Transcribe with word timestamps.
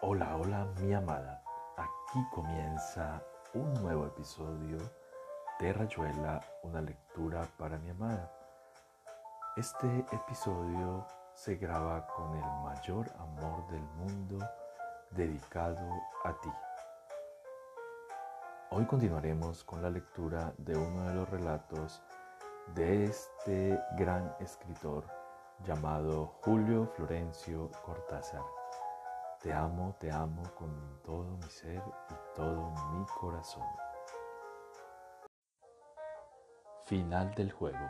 Hola, 0.00 0.36
hola 0.36 0.64
mi 0.80 0.94
amada. 0.94 1.42
Aquí 1.76 2.24
comienza 2.32 3.20
un 3.52 3.74
nuevo 3.82 4.06
episodio 4.06 4.78
de 5.58 5.72
Rayuela, 5.72 6.40
una 6.62 6.80
lectura 6.80 7.42
para 7.58 7.78
mi 7.78 7.90
amada. 7.90 8.30
Este 9.56 10.06
episodio 10.12 11.04
se 11.34 11.56
graba 11.56 12.06
con 12.06 12.32
el 12.32 12.44
mayor 12.62 13.10
amor 13.18 13.66
del 13.72 13.82
mundo 13.96 14.38
dedicado 15.10 15.84
a 16.22 16.32
ti. 16.40 16.52
Hoy 18.70 18.86
continuaremos 18.86 19.64
con 19.64 19.82
la 19.82 19.90
lectura 19.90 20.54
de 20.58 20.76
uno 20.76 21.08
de 21.08 21.14
los 21.14 21.28
relatos 21.28 22.00
de 22.76 23.06
este 23.06 23.76
gran 23.96 24.32
escritor 24.38 25.04
llamado 25.64 26.38
Julio 26.44 26.86
Florencio 26.94 27.68
Cortázar. 27.84 28.57
Te 29.40 29.52
amo, 29.52 29.94
te 30.00 30.10
amo 30.10 30.42
con 30.56 31.00
todo 31.04 31.36
mi 31.36 31.48
ser 31.48 31.80
y 32.10 32.34
todo 32.34 32.72
mi 32.90 33.06
corazón. 33.20 33.62
Final 36.86 37.32
del 37.36 37.52
juego. 37.52 37.88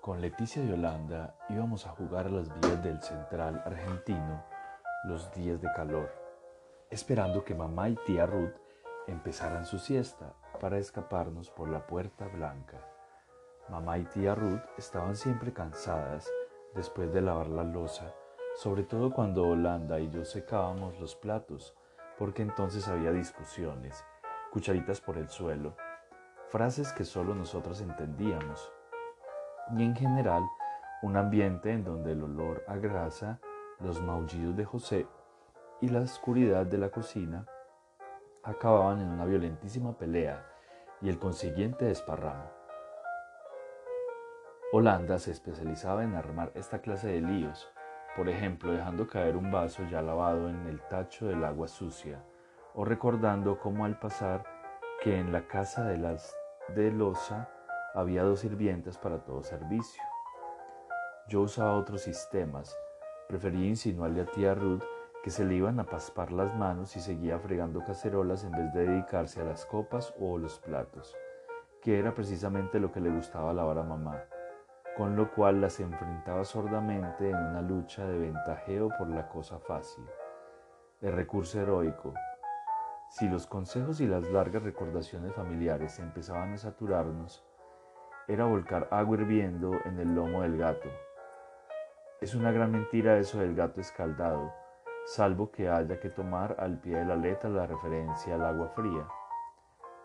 Con 0.00 0.20
Leticia 0.20 0.64
y 0.64 0.72
Holanda 0.72 1.36
íbamos 1.50 1.86
a 1.86 1.90
jugar 1.90 2.26
a 2.26 2.30
las 2.30 2.48
vías 2.60 2.82
del 2.82 3.00
central 3.00 3.62
argentino 3.64 4.42
los 5.04 5.32
días 5.32 5.62
de 5.62 5.72
calor, 5.72 6.12
esperando 6.90 7.44
que 7.44 7.54
mamá 7.54 7.88
y 7.88 7.94
tía 8.06 8.26
Ruth 8.26 8.56
empezaran 9.06 9.66
su 9.66 9.78
siesta 9.78 10.34
para 10.60 10.78
escaparnos 10.78 11.48
por 11.50 11.68
la 11.68 11.86
puerta 11.86 12.26
blanca. 12.26 12.80
Mamá 13.68 13.98
y 13.98 14.04
tía 14.06 14.34
Ruth 14.34 14.64
estaban 14.78 15.14
siempre 15.14 15.52
cansadas 15.52 16.28
después 16.74 17.12
de 17.12 17.22
lavar 17.22 17.46
la 17.46 17.62
losa 17.62 18.12
sobre 18.56 18.84
todo 18.84 19.12
cuando 19.12 19.46
Holanda 19.46 20.00
y 20.00 20.08
yo 20.08 20.24
secábamos 20.24 20.98
los 20.98 21.14
platos, 21.14 21.74
porque 22.18 22.40
entonces 22.40 22.88
había 22.88 23.12
discusiones, 23.12 24.02
cucharitas 24.50 25.02
por 25.02 25.18
el 25.18 25.28
suelo, 25.28 25.76
frases 26.48 26.90
que 26.94 27.04
solo 27.04 27.34
nosotros 27.34 27.82
entendíamos, 27.82 28.72
y 29.76 29.82
en 29.82 29.94
general 29.94 30.42
un 31.02 31.18
ambiente 31.18 31.70
en 31.70 31.84
donde 31.84 32.12
el 32.12 32.22
olor 32.22 32.64
a 32.66 32.76
grasa, 32.76 33.40
los 33.80 34.00
maullidos 34.00 34.56
de 34.56 34.64
José 34.64 35.06
y 35.82 35.88
la 35.88 36.00
oscuridad 36.00 36.64
de 36.64 36.78
la 36.78 36.88
cocina 36.88 37.44
acababan 38.42 39.00
en 39.02 39.08
una 39.08 39.26
violentísima 39.26 39.98
pelea 39.98 40.46
y 41.02 41.10
el 41.10 41.18
consiguiente 41.18 41.84
desparramo. 41.84 42.50
Holanda 44.72 45.18
se 45.18 45.32
especializaba 45.32 46.04
en 46.04 46.14
armar 46.14 46.52
esta 46.54 46.80
clase 46.80 47.08
de 47.08 47.20
líos, 47.20 47.70
por 48.16 48.30
ejemplo 48.30 48.72
dejando 48.72 49.06
caer 49.06 49.36
un 49.36 49.50
vaso 49.50 49.82
ya 49.90 50.00
lavado 50.00 50.48
en 50.48 50.66
el 50.66 50.80
tacho 50.88 51.26
del 51.26 51.44
agua 51.44 51.68
sucia, 51.68 52.24
o 52.74 52.84
recordando 52.84 53.60
cómo 53.60 53.84
al 53.84 53.98
pasar 53.98 54.42
que 55.02 55.18
en 55.18 55.32
la 55.32 55.46
casa 55.46 55.84
de 55.84 55.98
las 55.98 56.34
de 56.74 56.90
losa 56.90 57.50
había 57.94 58.22
dos 58.22 58.40
sirvientas 58.40 58.96
para 58.96 59.22
todo 59.22 59.42
servicio. 59.42 60.02
Yo 61.28 61.42
usaba 61.42 61.76
otros 61.76 62.02
sistemas, 62.02 62.76
prefería 63.28 63.66
insinuarle 63.66 64.22
a 64.22 64.26
tía 64.26 64.54
Ruth 64.54 64.82
que 65.22 65.30
se 65.30 65.44
le 65.44 65.56
iban 65.56 65.78
a 65.80 65.84
paspar 65.84 66.32
las 66.32 66.54
manos 66.56 66.96
y 66.96 67.00
seguía 67.00 67.38
fregando 67.38 67.84
cacerolas 67.84 68.44
en 68.44 68.52
vez 68.52 68.72
de 68.72 68.86
dedicarse 68.86 69.42
a 69.42 69.44
las 69.44 69.66
copas 69.66 70.14
o 70.18 70.38
los 70.38 70.58
platos, 70.60 71.14
que 71.82 71.98
era 71.98 72.14
precisamente 72.14 72.80
lo 72.80 72.92
que 72.92 73.00
le 73.00 73.10
gustaba 73.10 73.52
lavar 73.52 73.78
a 73.78 73.82
mamá 73.82 74.24
con 74.96 75.14
lo 75.14 75.30
cual 75.30 75.60
las 75.60 75.78
enfrentaba 75.78 76.42
sordamente 76.44 77.28
en 77.28 77.36
una 77.36 77.60
lucha 77.60 78.06
de 78.06 78.18
ventajeo 78.18 78.88
por 78.96 79.08
la 79.08 79.28
cosa 79.28 79.58
fácil. 79.58 80.04
El 81.02 81.12
recurso 81.12 81.60
heroico. 81.60 82.14
Si 83.10 83.28
los 83.28 83.46
consejos 83.46 84.00
y 84.00 84.06
las 84.06 84.22
largas 84.30 84.62
recordaciones 84.62 85.34
familiares 85.34 85.98
empezaban 85.98 86.54
a 86.54 86.56
saturarnos, 86.56 87.44
era 88.26 88.46
volcar 88.46 88.88
agua 88.90 89.18
hirviendo 89.18 89.72
en 89.84 90.00
el 90.00 90.14
lomo 90.14 90.40
del 90.40 90.56
gato. 90.56 90.88
Es 92.22 92.34
una 92.34 92.50
gran 92.50 92.72
mentira 92.72 93.18
eso 93.18 93.38
del 93.38 93.54
gato 93.54 93.82
escaldado, 93.82 94.54
salvo 95.04 95.50
que 95.50 95.68
haya 95.68 96.00
que 96.00 96.08
tomar 96.08 96.56
al 96.58 96.80
pie 96.80 96.96
de 96.96 97.04
la 97.04 97.16
letra 97.16 97.50
la 97.50 97.66
referencia 97.66 98.34
al 98.34 98.46
agua 98.46 98.70
fría, 98.70 99.06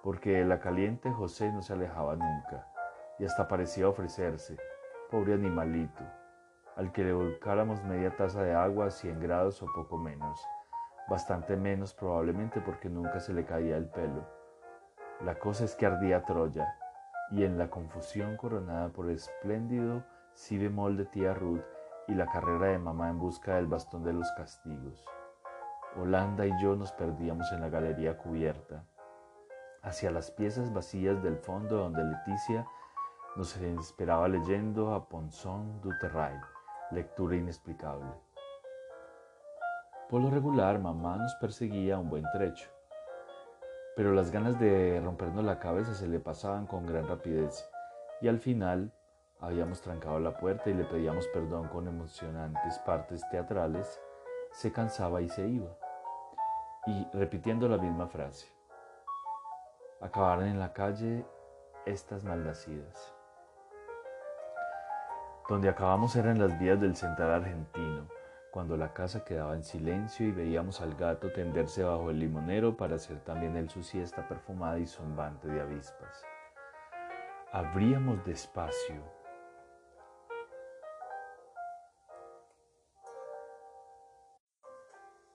porque 0.03 0.43
la 0.43 0.59
caliente 0.59 1.09
José 1.11 1.49
no 1.53 1.61
se 1.61 1.71
alejaba 1.71 2.17
nunca 2.17 2.67
y 3.17 3.25
hasta 3.25 3.47
parecía 3.47 3.87
ofrecerse 3.87 4.57
pobre 5.11 5.33
animalito, 5.33 6.03
al 6.77 6.91
que 6.93 7.03
le 7.03 7.13
volcáramos 7.13 7.83
media 7.83 8.15
taza 8.15 8.41
de 8.41 8.53
agua 8.53 8.87
a 8.87 8.91
100 8.91 9.19
grados 9.19 9.61
o 9.61 9.67
poco 9.75 9.97
menos, 9.97 10.41
bastante 11.09 11.57
menos 11.57 11.93
probablemente 11.93 12.61
porque 12.61 12.89
nunca 12.89 13.19
se 13.19 13.33
le 13.33 13.45
caía 13.45 13.75
el 13.75 13.89
pelo. 13.89 14.25
La 15.23 15.35
cosa 15.35 15.65
es 15.65 15.75
que 15.75 15.85
ardía 15.85 16.23
Troya, 16.23 16.73
y 17.31 17.43
en 17.43 17.57
la 17.57 17.69
confusión 17.69 18.37
coronada 18.37 18.89
por 18.89 19.05
el 19.05 19.15
espléndido 19.15 20.03
si 20.33 20.57
bemol 20.57 20.97
de 20.97 21.05
tía 21.05 21.33
Ruth 21.33 21.61
y 22.07 22.15
la 22.15 22.25
carrera 22.25 22.67
de 22.67 22.79
mamá 22.79 23.09
en 23.09 23.19
busca 23.19 23.55
del 23.55 23.67
bastón 23.67 24.03
de 24.03 24.13
los 24.13 24.31
castigos. 24.31 25.05
Holanda 26.01 26.45
y 26.45 26.51
yo 26.61 26.75
nos 26.77 26.93
perdíamos 26.93 27.51
en 27.51 27.61
la 27.61 27.69
galería 27.69 28.17
cubierta, 28.17 28.85
hacia 29.81 30.09
las 30.09 30.31
piezas 30.31 30.73
vacías 30.73 31.21
del 31.21 31.37
fondo 31.37 31.77
donde 31.77 32.03
Leticia 32.03 32.65
nos 33.35 33.55
esperaba 33.55 34.27
leyendo 34.27 34.93
a 34.93 35.07
Ponzón 35.07 35.79
du 35.81 35.91
lectura 36.91 37.35
inexplicable. 37.37 38.11
Por 40.09 40.21
lo 40.21 40.29
regular, 40.29 40.79
mamá 40.79 41.15
nos 41.15 41.33
perseguía 41.35 41.97
un 41.97 42.09
buen 42.09 42.25
trecho, 42.33 42.69
pero 43.95 44.13
las 44.13 44.31
ganas 44.31 44.59
de 44.59 44.99
rompernos 45.01 45.45
la 45.45 45.59
cabeza 45.59 45.93
se 45.93 46.07
le 46.07 46.19
pasaban 46.19 46.67
con 46.67 46.85
gran 46.85 47.07
rapidez 47.07 47.65
y 48.19 48.27
al 48.27 48.39
final 48.39 48.91
habíamos 49.39 49.81
trancado 49.81 50.19
la 50.19 50.37
puerta 50.37 50.69
y 50.69 50.73
le 50.73 50.83
pedíamos 50.83 51.25
perdón 51.27 51.69
con 51.69 51.87
emocionantes 51.87 52.77
partes 52.79 53.23
teatrales, 53.29 54.01
se 54.51 54.73
cansaba 54.73 55.21
y 55.21 55.29
se 55.29 55.47
iba, 55.47 55.69
y 56.85 57.07
repitiendo 57.13 57.69
la 57.69 57.77
misma 57.77 58.07
frase. 58.07 58.47
Acabaron 60.01 60.47
en 60.47 60.59
la 60.59 60.73
calle 60.73 61.25
estas 61.85 62.25
maldacidas. 62.25 63.20
Donde 65.51 65.67
acabamos 65.67 66.15
era 66.15 66.31
en 66.31 66.39
las 66.39 66.57
vías 66.57 66.79
del 66.79 66.95
central 66.95 67.29
argentino, 67.29 68.07
cuando 68.51 68.77
la 68.77 68.93
casa 68.93 69.25
quedaba 69.25 69.53
en 69.53 69.65
silencio 69.65 70.25
y 70.25 70.31
veíamos 70.31 70.79
al 70.79 70.95
gato 70.95 71.29
tenderse 71.33 71.83
bajo 71.83 72.09
el 72.09 72.19
limonero 72.19 72.77
para 72.77 72.95
hacer 72.95 73.19
también 73.19 73.57
él 73.57 73.69
su 73.69 73.83
siesta 73.83 74.25
perfumada 74.29 74.79
y 74.79 74.87
zumbante 74.87 75.49
de 75.49 75.59
avispas. 75.59 76.23
Abríamos 77.51 78.23
despacio. 78.23 79.03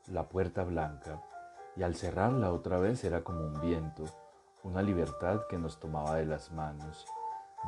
La 0.07 0.27
puerta 0.31 0.65
blanca, 0.65 1.21
y 1.77 1.83
al 1.83 1.95
cerrarla 1.95 2.53
otra 2.53 2.79
vez 2.79 3.05
era 3.05 3.23
como 3.23 3.41
un 3.41 3.61
viento, 3.61 4.05
una 4.63 4.81
libertad 4.81 5.43
que 5.51 5.59
nos 5.59 5.79
tomaba 5.79 6.15
de 6.15 6.25
las 6.25 6.53
manos, 6.53 7.05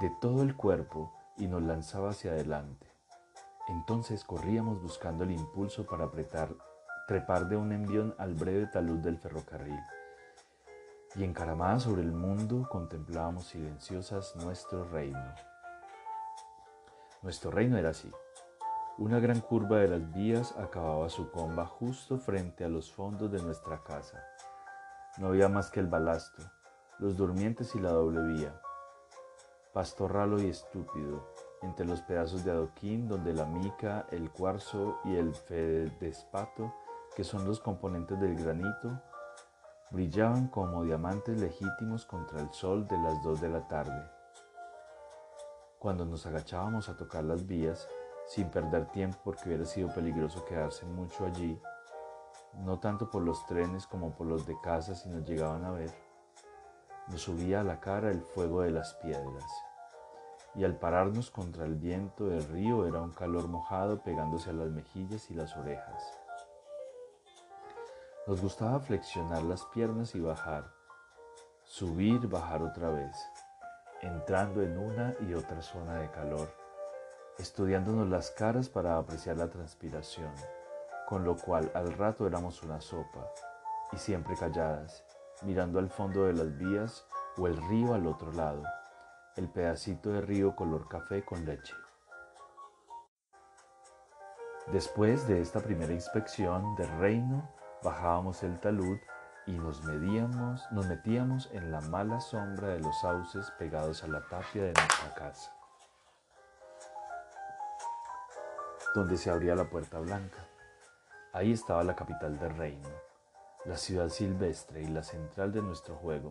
de 0.01 0.11
todo 0.23 0.43
el 0.43 0.57
cuerpo, 0.57 1.13
y 1.39 1.47
nos 1.47 1.63
lanzaba 1.63 2.11
hacia 2.11 2.33
adelante. 2.33 2.87
Entonces 3.69 4.25
corríamos 4.25 4.83
buscando 4.83 5.25
el 5.25 5.31
impulso 5.31 5.87
para 5.87 6.05
apretar, 6.05 6.49
trepar 7.07 7.49
de 7.49 7.57
un 7.57 7.73
envión 7.73 8.15
al 8.19 8.35
breve 8.35 8.67
talud 8.67 8.99
del 8.99 9.19
ferrocarril. 9.19 9.81
Y 11.15 11.25
encaramadas 11.25 11.85
sobre 11.85 12.03
el 12.03 12.13
mundo 12.13 12.69
contemplábamos 12.71 13.47
silenciosas 13.47 14.37
nuestro 14.37 14.85
reino. 14.85 15.35
Nuestro 17.23 17.51
reino 17.51 17.77
era 17.77 17.91
así. 17.91 18.11
Una 18.99 19.21
gran 19.21 19.41
curva 19.41 19.79
de 19.79 19.89
las 19.89 20.13
vías 20.13 20.55
acababa 20.59 21.09
su 21.09 21.31
comba 21.31 21.67
justo 21.67 22.19
frente 22.19 22.65
a 22.65 22.69
los 22.69 22.91
fondos 22.91 23.31
de 23.31 23.43
nuestra 23.43 23.83
casa. 23.85 24.25
No 25.19 25.29
había 25.29 25.49
más 25.49 25.71
que 25.71 25.81
el 25.81 25.87
balasto, 25.87 26.43
los 26.99 27.17
durmientes 27.17 27.75
y 27.75 27.81
la 27.81 27.91
doble 27.91 28.23
vía 28.23 28.61
pastorralo 29.73 30.41
y 30.43 30.49
estúpido, 30.49 31.27
entre 31.63 31.87
los 31.87 32.01
pedazos 32.03 32.45
de 32.45 32.53
adoquín 32.53 33.09
donde 33.09 33.33
la 33.33 33.45
mica, 33.45 34.07
el 34.11 34.31
cuarzo 34.31 34.99
y 35.05 35.17
el 35.17 35.35
fedespato, 35.35 36.75
que 37.15 37.25
son 37.25 37.45
los 37.47 37.61
componentes 37.61 38.21
del 38.21 38.37
granito, 38.37 39.01
brillaban 39.91 40.49
como 40.49 40.85
diamantes 40.85 41.41
legítimos 41.41 42.05
contra 42.05 42.41
el 42.41 42.53
sol 42.53 42.87
de 42.87 42.99
las 42.99 43.23
dos 43.23 43.41
de 43.41 43.49
la 43.49 43.67
tarde. 43.67 44.11
Cuando 45.79 46.05
nos 46.05 46.27
agachábamos 46.27 46.89
a 46.89 46.97
tocar 46.97 47.25
las 47.25 47.47
vías, 47.47 47.89
sin 48.27 48.51
perder 48.51 48.87
tiempo 48.87 49.19
porque 49.25 49.45
hubiera 49.47 49.65
sido 49.65 49.93
peligroso 49.95 50.45
quedarse 50.45 50.85
mucho 50.85 51.25
allí, 51.25 51.59
no 52.65 52.79
tanto 52.79 53.11
por 53.11 53.23
los 53.23 53.47
trenes 53.47 53.87
como 53.87 54.15
por 54.15 54.27
los 54.27 54.47
de 54.47 54.61
casa 54.61 54.95
si 54.95 55.09
nos 55.09 55.25
llegaban 55.25 55.65
a 55.65 55.71
ver, 55.71 55.91
nos 57.11 57.23
subía 57.23 57.61
a 57.61 57.65
la 57.65 57.81
cara 57.81 58.11
el 58.11 58.21
fuego 58.21 58.63
de 58.63 58.71
las 58.71 58.95
piedras, 58.95 59.51
y 60.55 60.65
al 60.65 60.77
pararnos 60.77 61.31
contra 61.31 61.65
el 61.65 61.77
viento 61.77 62.27
del 62.27 62.45
río 62.49 62.87
era 62.87 63.01
un 63.01 63.13
calor 63.13 63.49
mojado 63.49 64.03
pegándose 64.03 64.51
a 64.51 64.55
las 64.55 64.71
mejillas 64.71 65.31
y 65.31 65.35
las 65.35 65.57
orejas. 65.57 66.19
Nos 68.27 68.43
gustaba 68.43 68.79
flexionar 68.81 69.43
las 69.43 69.65
piernas 69.67 70.15
y 70.15 70.21
bajar, 70.21 70.71
subir, 71.63 72.27
bajar 72.29 72.63
otra 72.63 72.91
vez, 72.91 73.17
entrando 74.03 74.63
en 74.63 74.79
una 74.79 75.15
y 75.21 75.35
otra 75.35 75.63
zona 75.63 76.01
de 76.01 76.11
calor, 76.11 76.53
estudiándonos 77.39 78.09
las 78.09 78.31
caras 78.31 78.69
para 78.69 78.99
apreciar 78.99 79.37
la 79.37 79.49
transpiración, 79.49 80.33
con 81.07 81.25
lo 81.25 81.37
cual 81.37 81.71
al 81.75 81.93
rato 81.95 82.27
éramos 82.27 82.63
una 82.63 82.81
sopa, 82.81 83.31
y 83.93 83.97
siempre 83.97 84.37
calladas, 84.37 85.05
mirando 85.43 85.79
al 85.79 85.91
fondo 85.91 86.25
de 86.25 86.33
las 86.33 86.57
vías 86.57 87.07
o 87.37 87.47
el 87.47 87.57
río 87.69 87.95
al 87.95 88.07
otro 88.07 88.33
lado, 88.33 88.63
el 89.37 89.49
pedacito 89.49 90.11
de 90.11 90.21
río 90.21 90.57
color 90.57 90.89
café 90.89 91.25
con 91.25 91.45
leche. 91.45 91.75
Después 94.73 95.27
de 95.27 95.41
esta 95.41 95.61
primera 95.61 95.93
inspección 95.93 96.77
del 96.77 96.91
reino, 96.99 97.49
bajábamos 97.83 98.43
el 98.43 98.59
talud 98.61 98.99
y 99.47 99.53
nos, 99.53 99.83
medíamos, 99.85 100.71
nos 100.73 100.87
metíamos 100.87 101.49
en 101.53 101.71
la 101.71 101.81
mala 101.81 102.21
sombra 102.21 102.69
de 102.69 102.81
los 102.81 103.01
sauces 103.01 103.51
pegados 103.53 104.05
a 104.05 104.09
la 104.09 104.21
tapia 104.29 104.65
de 104.65 104.75
nuestra 104.75 105.15
casa, 105.15 105.57
donde 108.95 109.17
se 109.17 109.31
abría 109.31 109.55
la 109.55 109.71
puerta 109.71 109.99
blanca. 110.01 110.47
Ahí 111.33 111.53
estaba 111.53 111.83
la 111.83 111.97
capital 111.97 112.39
del 112.39 112.55
reino, 112.57 112.89
la 113.65 113.77
ciudad 113.77 114.09
silvestre 114.09 114.83
y 114.83 114.87
la 114.87 115.03
central 115.03 115.53
de 115.53 115.63
nuestro 115.63 115.97
juego. 115.97 116.31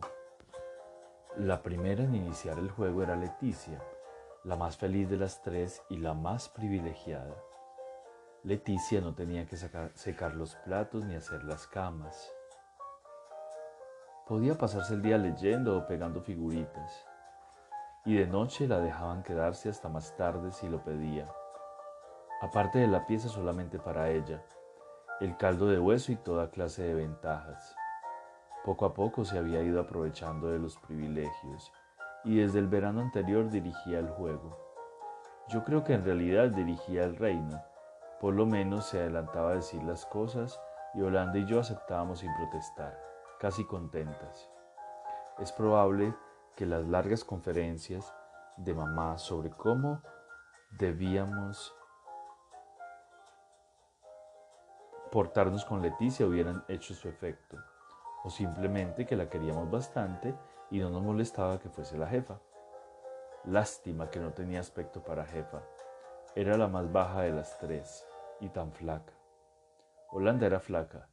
La 1.35 1.61
primera 1.61 2.03
en 2.03 2.15
iniciar 2.15 2.57
el 2.57 2.71
juego 2.71 3.03
era 3.03 3.15
Leticia, 3.15 3.81
la 4.43 4.55
más 4.55 4.77
feliz 4.77 5.09
de 5.09 5.17
las 5.17 5.41
tres 5.41 5.83
y 5.89 5.97
la 5.97 6.13
más 6.13 6.49
privilegiada. 6.49 7.35
Leticia 8.43 9.01
no 9.01 9.13
tenía 9.13 9.45
que 9.45 9.57
secar 9.57 10.35
los 10.35 10.55
platos 10.55 11.03
ni 11.03 11.15
hacer 11.15 11.43
las 11.43 11.67
camas. 11.67 12.31
Podía 14.25 14.57
pasarse 14.57 14.93
el 14.93 15.01
día 15.01 15.17
leyendo 15.17 15.77
o 15.77 15.85
pegando 15.85 16.21
figuritas. 16.21 17.05
Y 18.05 18.15
de 18.15 18.25
noche 18.25 18.67
la 18.67 18.79
dejaban 18.79 19.21
quedarse 19.21 19.69
hasta 19.69 19.89
más 19.89 20.15
tarde 20.15 20.51
si 20.51 20.69
lo 20.69 20.83
pedía. 20.83 21.29
Aparte 22.41 22.79
de 22.79 22.87
la 22.87 23.05
pieza 23.05 23.27
solamente 23.27 23.79
para 23.79 24.09
ella, 24.11 24.41
el 25.19 25.35
caldo 25.35 25.67
de 25.67 25.79
hueso 25.79 26.11
y 26.11 26.15
toda 26.15 26.51
clase 26.51 26.83
de 26.83 26.93
ventajas. 26.93 27.75
Poco 28.63 28.85
a 28.85 28.93
poco 28.93 29.25
se 29.25 29.39
había 29.39 29.63
ido 29.63 29.81
aprovechando 29.81 30.49
de 30.49 30.59
los 30.59 30.77
privilegios 30.77 31.71
y 32.23 32.37
desde 32.37 32.59
el 32.59 32.67
verano 32.67 33.01
anterior 33.01 33.49
dirigía 33.49 33.97
el 33.97 34.09
juego. 34.09 34.55
Yo 35.47 35.63
creo 35.63 35.83
que 35.83 35.93
en 35.93 36.05
realidad 36.05 36.49
dirigía 36.49 37.03
el 37.03 37.15
reino, 37.15 37.63
por 38.19 38.35
lo 38.35 38.45
menos 38.45 38.85
se 38.87 38.99
adelantaba 38.99 39.51
a 39.51 39.55
decir 39.55 39.81
las 39.83 40.05
cosas 40.05 40.59
y 40.93 41.01
Holanda 41.01 41.39
y 41.39 41.45
yo 41.45 41.61
aceptábamos 41.61 42.19
sin 42.19 42.33
protestar, 42.35 42.99
casi 43.39 43.65
contentas. 43.65 44.49
Es 45.39 45.51
probable 45.51 46.13
que 46.55 46.65
las 46.65 46.85
largas 46.85 47.23
conferencias 47.23 48.13
de 48.57 48.73
mamá 48.73 49.17
sobre 49.17 49.49
cómo 49.51 50.01
debíamos 50.71 51.76
portarnos 55.11 55.65
con 55.65 55.81
Leticia 55.81 56.25
hubieran 56.25 56.63
hecho 56.67 56.93
su 56.93 57.07
efecto 57.07 57.57
o 58.23 58.29
simplemente 58.29 59.05
que 59.05 59.15
la 59.15 59.29
queríamos 59.29 59.69
bastante 59.69 60.35
y 60.69 60.79
no 60.79 60.89
nos 60.89 61.01
molestaba 61.01 61.59
que 61.59 61.69
fuese 61.69 61.97
la 61.97 62.07
jefa. 62.07 62.39
Lástima 63.45 64.09
que 64.09 64.19
no 64.19 64.33
tenía 64.33 64.59
aspecto 64.59 65.03
para 65.03 65.25
jefa. 65.25 65.63
Era 66.35 66.57
la 66.57 66.67
más 66.67 66.91
baja 66.91 67.21
de 67.21 67.31
las 67.31 67.57
tres 67.59 68.05
y 68.41 68.49
tan 68.49 68.73
flaca. 68.73 69.13
Holanda 70.09 70.45
era 70.45 70.59
flaca 70.59 71.09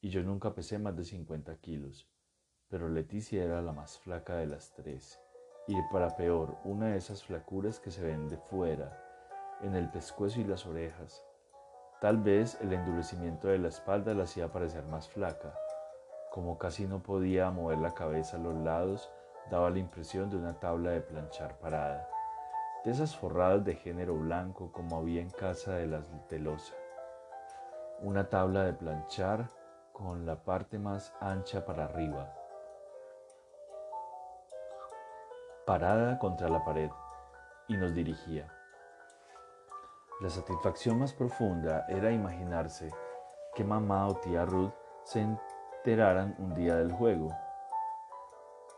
y 0.00 0.10
yo 0.10 0.22
nunca 0.22 0.54
pesé 0.54 0.78
más 0.78 0.96
de 0.96 1.04
50 1.04 1.56
kilos, 1.56 2.08
pero 2.68 2.88
Leticia 2.88 3.42
era 3.42 3.62
la 3.62 3.72
más 3.72 3.98
flaca 3.98 4.36
de 4.36 4.46
las 4.46 4.72
tres 4.72 5.20
y 5.66 5.80
para 5.92 6.16
peor, 6.16 6.58
una 6.64 6.88
de 6.88 6.96
esas 6.96 7.22
flacuras 7.22 7.78
que 7.78 7.90
se 7.90 8.02
ven 8.02 8.28
de 8.28 8.36
fuera, 8.36 8.98
en 9.60 9.76
el 9.76 9.88
pescuezo 9.90 10.40
y 10.40 10.44
las 10.44 10.66
orejas. 10.66 11.24
Tal 12.00 12.16
vez 12.16 12.58
el 12.62 12.72
endurecimiento 12.72 13.48
de 13.48 13.58
la 13.58 13.68
espalda 13.68 14.14
la 14.14 14.24
hacía 14.24 14.50
parecer 14.50 14.84
más 14.84 15.06
flaca, 15.06 15.52
como 16.30 16.56
casi 16.56 16.86
no 16.86 17.02
podía 17.02 17.50
mover 17.50 17.76
la 17.76 17.92
cabeza 17.92 18.38
a 18.38 18.40
los 18.40 18.54
lados, 18.54 19.12
daba 19.50 19.68
la 19.68 19.80
impresión 19.80 20.30
de 20.30 20.38
una 20.38 20.58
tabla 20.58 20.92
de 20.92 21.02
planchar 21.02 21.58
parada, 21.58 22.08
de 22.86 22.92
esas 22.92 23.14
forradas 23.14 23.66
de 23.66 23.74
género 23.74 24.16
blanco 24.16 24.72
como 24.72 24.96
había 24.96 25.20
en 25.20 25.28
casa 25.28 25.74
de 25.74 25.88
las 25.88 26.10
telosa. 26.28 26.72
Una 28.00 28.30
tabla 28.30 28.64
de 28.64 28.72
planchar 28.72 29.50
con 29.92 30.24
la 30.24 30.36
parte 30.36 30.78
más 30.78 31.12
ancha 31.20 31.66
para 31.66 31.84
arriba, 31.84 32.34
parada 35.66 36.18
contra 36.18 36.48
la 36.48 36.64
pared, 36.64 36.88
y 37.68 37.76
nos 37.76 37.94
dirigía. 37.94 38.50
La 40.20 40.28
satisfacción 40.28 40.98
más 40.98 41.14
profunda 41.14 41.86
era 41.88 42.12
imaginarse 42.12 42.90
que 43.54 43.64
mamá 43.64 44.06
o 44.06 44.16
tía 44.16 44.44
Ruth 44.44 44.74
se 45.02 45.20
enteraran 45.22 46.36
un 46.38 46.52
día 46.54 46.76
del 46.76 46.92
juego. 46.92 47.34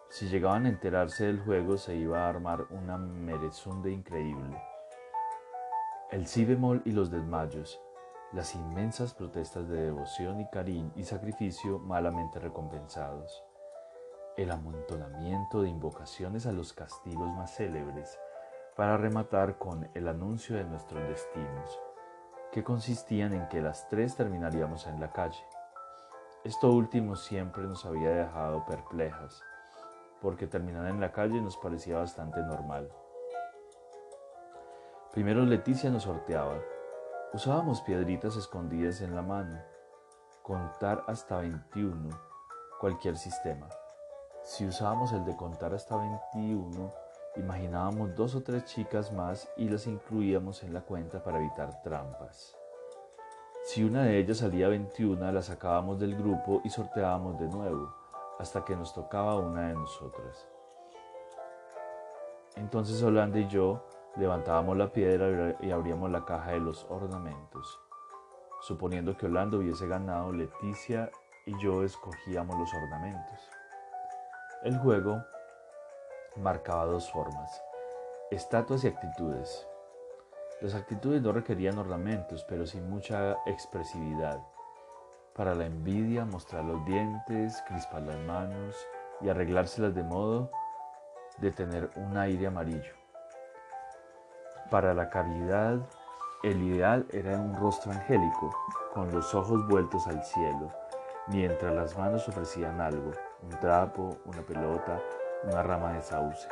Si 0.08 0.28
llegaban 0.28 0.66
a 0.66 0.68
enterarse 0.68 1.26
del 1.26 1.40
juego 1.40 1.78
se 1.78 1.96
iba 1.96 2.20
a 2.20 2.28
armar 2.28 2.66
una 2.70 2.96
merezunde 2.96 3.90
increíble. 3.90 4.62
El 6.12 6.28
si 6.28 6.44
bemol 6.44 6.80
y 6.84 6.92
los 6.92 7.10
desmayos, 7.10 7.82
las 8.32 8.54
inmensas 8.54 9.12
protestas 9.12 9.68
de 9.68 9.82
devoción 9.82 10.40
y 10.40 10.48
cariño 10.48 10.92
y 10.94 11.02
sacrificio 11.02 11.80
malamente 11.80 12.38
recompensados, 12.38 13.42
el 14.36 14.52
amontonamiento 14.52 15.62
de 15.62 15.70
invocaciones 15.70 16.46
a 16.46 16.52
los 16.52 16.72
castigos 16.72 17.28
más 17.30 17.56
célebres, 17.56 18.16
para 18.76 18.96
rematar 18.96 19.58
con 19.58 19.88
el 19.94 20.08
anuncio 20.08 20.56
de 20.56 20.64
nuestros 20.64 21.06
destinos, 21.08 21.80
que 22.50 22.64
consistían 22.64 23.32
en 23.34 23.48
que 23.48 23.60
las 23.60 23.88
tres 23.88 24.16
terminaríamos 24.16 24.86
en 24.86 25.00
la 25.00 25.12
calle. 25.12 25.44
Esto 26.44 26.72
último 26.72 27.16
siempre 27.16 27.64
nos 27.64 27.84
había 27.84 28.10
dejado 28.10 28.64
perplejas, 28.64 29.42
porque 30.20 30.46
terminar 30.46 30.86
en 30.86 31.00
la 31.00 31.12
calle 31.12 31.40
nos 31.40 31.56
parecía 31.56 31.98
bastante 31.98 32.40
normal. 32.40 32.90
Primero 35.12 35.44
Leticia 35.44 35.90
nos 35.90 36.04
sorteaba. 36.04 36.58
Usábamos 37.34 37.82
piedritas 37.82 38.36
escondidas 38.36 39.02
en 39.02 39.14
la 39.14 39.22
mano, 39.22 39.60
contar 40.42 41.04
hasta 41.06 41.38
21, 41.38 42.08
cualquier 42.80 43.16
sistema. 43.16 43.68
Si 44.42 44.66
usábamos 44.66 45.12
el 45.12 45.24
de 45.24 45.36
contar 45.36 45.74
hasta 45.74 45.96
21, 45.96 47.01
imaginábamos 47.36 48.14
dos 48.14 48.34
o 48.34 48.42
tres 48.42 48.64
chicas 48.64 49.12
más 49.12 49.48
y 49.56 49.68
las 49.68 49.86
incluíamos 49.86 50.62
en 50.62 50.74
la 50.74 50.82
cuenta 50.82 51.22
para 51.22 51.38
evitar 51.38 51.82
trampas. 51.82 52.56
Si 53.64 53.84
una 53.84 54.02
de 54.02 54.18
ellas 54.18 54.38
salía 54.38 54.68
21, 54.68 55.30
la 55.30 55.40
sacábamos 55.40 55.98
del 55.98 56.16
grupo 56.16 56.60
y 56.64 56.70
sorteábamos 56.70 57.38
de 57.38 57.48
nuevo, 57.48 57.94
hasta 58.38 58.64
que 58.64 58.74
nos 58.74 58.92
tocaba 58.92 59.36
una 59.36 59.68
de 59.68 59.74
nosotras. 59.74 60.48
Entonces 62.56 63.02
Holanda 63.02 63.38
y 63.38 63.48
yo 63.48 63.86
levantábamos 64.16 64.76
la 64.76 64.92
piedra 64.92 65.56
y 65.60 65.70
abríamos 65.70 66.10
la 66.10 66.24
caja 66.24 66.50
de 66.50 66.60
los 66.60 66.84
ornamentos. 66.90 67.80
Suponiendo 68.60 69.16
que 69.16 69.26
Holanda 69.26 69.56
hubiese 69.56 69.86
ganado, 69.86 70.32
Leticia 70.32 71.10
y 71.46 71.58
yo 71.62 71.82
escogíamos 71.82 72.58
los 72.58 72.72
ornamentos. 72.74 73.38
El 74.64 74.78
juego 74.78 75.24
marcaba 76.36 76.86
dos 76.86 77.10
formas, 77.10 77.62
estatuas 78.30 78.84
y 78.84 78.88
actitudes. 78.88 79.66
Las 80.60 80.74
actitudes 80.74 81.20
no 81.20 81.32
requerían 81.32 81.78
ornamentos, 81.78 82.44
pero 82.48 82.66
sí 82.66 82.80
mucha 82.80 83.36
expresividad. 83.46 84.40
Para 85.34 85.54
la 85.54 85.66
envidia, 85.66 86.24
mostrar 86.24 86.64
los 86.64 86.84
dientes, 86.84 87.62
crispar 87.66 88.02
las 88.02 88.18
manos 88.18 88.76
y 89.20 89.28
arreglárselas 89.28 89.94
de 89.94 90.04
modo 90.04 90.50
de 91.38 91.50
tener 91.50 91.90
un 91.96 92.16
aire 92.16 92.46
amarillo. 92.46 92.94
Para 94.70 94.94
la 94.94 95.10
caridad, 95.10 95.80
el 96.42 96.62
ideal 96.62 97.06
era 97.12 97.38
un 97.38 97.54
rostro 97.54 97.92
angélico, 97.92 98.54
con 98.94 99.12
los 99.12 99.34
ojos 99.34 99.66
vueltos 99.68 100.06
al 100.06 100.22
cielo, 100.24 100.70
mientras 101.28 101.74
las 101.74 101.96
manos 101.96 102.28
ofrecían 102.28 102.80
algo, 102.80 103.10
un 103.42 103.50
trapo, 103.60 104.18
una 104.26 104.42
pelota, 104.42 105.00
una 105.44 105.62
rama 105.62 105.92
de 105.92 106.02
sauce, 106.02 106.48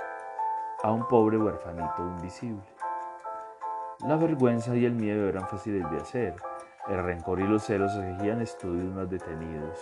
a 0.83 0.91
un 0.91 1.07
pobre 1.07 1.39
huerfanito 1.39 2.03
invisible. 2.03 2.63
La 4.07 4.17
vergüenza 4.17 4.75
y 4.75 4.85
el 4.85 4.95
miedo 4.95 5.29
eran 5.29 5.47
fáciles 5.47 5.89
de 5.91 5.99
hacer. 5.99 6.37
El 6.89 7.03
rencor 7.03 7.41
y 7.41 7.47
los 7.47 7.65
celos 7.65 7.95
exigían 7.95 8.41
estudios 8.41 8.93
más 8.95 9.09
detenidos. 9.09 9.79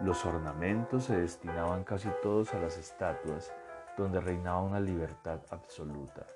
Los 0.00 0.24
ornamentos 0.24 1.04
se 1.04 1.20
destinaban 1.20 1.84
casi 1.84 2.08
todos 2.22 2.54
a 2.54 2.58
las 2.58 2.78
estatuas, 2.78 3.52
donde 3.96 4.20
reinaba 4.20 4.62
una 4.62 4.80
libertad 4.80 5.40
absoluta. 5.50 6.26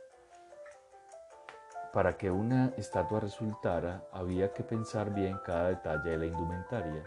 Para 1.93 2.17
que 2.17 2.31
una 2.31 2.73
estatua 2.77 3.21
resultara, 3.21 4.05
había 4.13 4.53
que 4.53 4.63
pensar 4.63 5.11
bien 5.11 5.39
cada 5.45 5.69
detalle 5.69 6.11
de 6.11 6.19
la 6.19 6.27
indumentaria. 6.27 7.03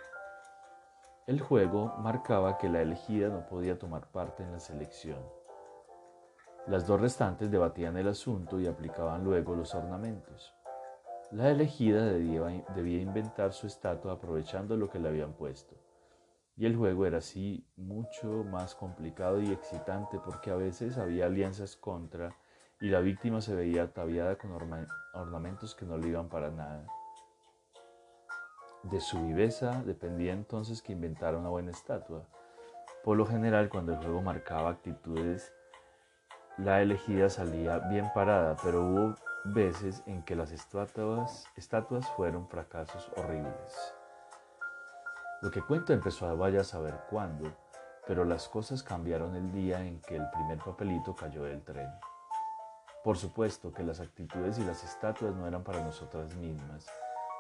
El 1.28 1.42
juego 1.42 1.92
marcaba 1.98 2.60
que 2.60 2.70
la 2.70 2.84
elegida 2.84 3.30
no 3.30 3.48
podía 3.48 3.80
tomar 3.80 4.12
parte 4.12 4.44
en 4.44 4.52
la 4.52 4.60
selección. 4.60 5.18
Las 6.68 6.86
dos 6.86 7.02
restantes 7.02 7.50
debatían 7.50 7.98
el 7.98 8.08
asunto 8.08 8.60
y 8.60 8.68
aplicaban 8.68 9.24
luego 9.24 9.56
los 9.56 9.74
ornamentos. 9.74 10.54
La 11.32 11.50
elegida 11.50 12.06
debía, 12.06 13.02
inventar 13.02 13.54
su 13.54 13.66
estatua 13.66 14.14
aprovechando 14.14 14.78
lo 14.78 14.88
que 14.88 15.00
le 15.00 15.10
habían 15.10 15.34
puesto. 15.34 15.76
Y 16.58 16.68
el 16.68 16.76
juego 16.76 17.08
era 17.08 17.18
así 17.18 17.66
mucho 17.76 18.44
más 18.44 18.76
complicado 18.76 19.42
y 19.42 19.52
excitante 19.52 20.20
porque 20.24 20.52
a 20.52 20.56
veces 20.56 21.00
había 21.00 21.26
alianzas 21.26 21.76
contra 21.76 22.36
y 22.80 22.90
la 22.90 23.00
víctima 23.00 23.42
se 23.42 23.56
veía 23.56 23.82
ataviada 23.82 24.38
con 24.38 24.52
ornamentos 25.16 25.74
que 25.74 25.88
no 25.88 25.98
le 25.98 26.10
iban 26.10 26.30
para 26.30 26.52
nada. 26.52 26.86
De 28.92 29.02
su 29.02 29.20
viveza 29.26 29.82
dependía 29.84 30.32
entonces 30.34 30.84
que 30.84 30.92
inventara 30.92 31.40
una 31.40 31.50
buena 31.50 31.72
estatua. 31.72 32.22
Por 33.04 33.18
lo 33.18 33.26
general, 33.26 33.68
cuando 33.68 33.94
el 33.94 33.98
juego 33.98 34.22
marcaba 34.22 34.70
actitudes, 34.70 35.52
la 36.60 36.84
elegida 36.84 37.30
salía 37.30 37.80
bien 37.80 38.12
parada, 38.14 38.56
pero 38.64 38.86
hubo 38.86 39.16
veces 39.44 40.04
en 40.06 40.22
que 40.22 40.36
las 40.36 40.52
estatuas, 40.52 41.48
fueron 42.16 42.48
fracasos 42.48 43.12
horribles. 43.18 43.96
Lo 45.42 45.50
que 45.50 45.64
cuento 45.64 45.92
empezó 45.92 46.28
a 46.28 46.36
vaya 46.36 46.62
a 46.62 46.64
saber 46.64 46.94
cuándo, 47.10 47.52
pero 48.06 48.24
las 48.24 48.48
cosas 48.48 48.84
cambiaron 48.84 49.36
el 49.36 49.52
día 49.52 49.84
en 49.84 50.00
que 50.02 50.16
el 50.16 50.30
primer 50.30 50.60
papelito 50.60 51.16
cayó 51.16 51.44
del 51.44 51.64
tren. 51.64 51.90
Por 53.04 53.18
supuesto 53.18 53.74
que 53.74 53.84
las 53.84 54.00
actitudes 54.00 54.60
y 54.60 54.64
las 54.64 54.84
estatuas 54.84 55.36
no 55.36 55.48
eran 55.48 55.64
para 55.64 55.84
nosotras 55.84 56.36
mismas, 56.36 56.88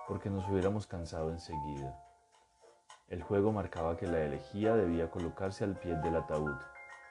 porque 0.07 0.29
nos 0.29 0.47
hubiéramos 0.49 0.87
cansado 0.87 1.31
enseguida. 1.31 1.99
El 3.07 3.21
juego 3.21 3.51
marcaba 3.51 3.97
que 3.97 4.07
la 4.07 4.21
elegía 4.21 4.75
debía 4.75 5.09
colocarse 5.09 5.63
al 5.63 5.77
pie 5.77 5.95
del 5.95 6.15
ataúd, 6.15 6.55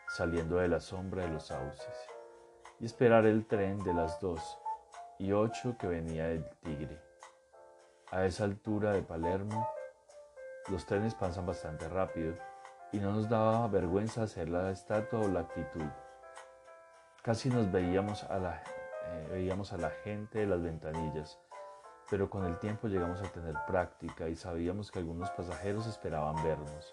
saliendo 0.08 0.56
de 0.56 0.68
la 0.68 0.80
sombra 0.80 1.22
de 1.22 1.30
los 1.30 1.46
sauces, 1.46 2.08
y 2.80 2.86
esperar 2.86 3.26
el 3.26 3.46
tren 3.46 3.78
de 3.80 3.94
las 3.94 4.20
dos 4.20 4.58
y 5.18 5.32
ocho 5.32 5.76
que 5.78 5.86
venía 5.86 6.26
del 6.26 6.44
Tigre. 6.60 7.00
A 8.10 8.24
esa 8.24 8.44
altura 8.44 8.92
de 8.92 9.02
Palermo, 9.02 9.68
los 10.68 10.84
trenes 10.86 11.14
pasan 11.14 11.46
bastante 11.46 11.88
rápido 11.88 12.34
y 12.92 12.98
no 12.98 13.12
nos 13.12 13.28
daba 13.28 13.66
vergüenza 13.68 14.22
hacer 14.22 14.48
la 14.48 14.70
estatua 14.70 15.20
o 15.20 15.28
la 15.28 15.40
actitud. 15.40 15.86
Casi 17.22 17.48
nos 17.48 17.70
veíamos 17.70 18.24
a 18.24 18.38
la, 18.38 18.62
eh, 19.06 19.28
veíamos 19.30 19.72
a 19.72 19.78
la 19.78 19.90
gente 19.90 20.40
de 20.40 20.46
las 20.46 20.62
ventanillas 20.62 21.38
pero 22.14 22.30
con 22.30 22.44
el 22.44 22.60
tiempo 22.60 22.86
llegamos 22.86 23.20
a 23.22 23.32
tener 23.32 23.56
práctica 23.66 24.28
y 24.28 24.36
sabíamos 24.36 24.92
que 24.92 25.00
algunos 25.00 25.30
pasajeros 25.30 25.88
esperaban 25.88 26.36
vernos. 26.44 26.92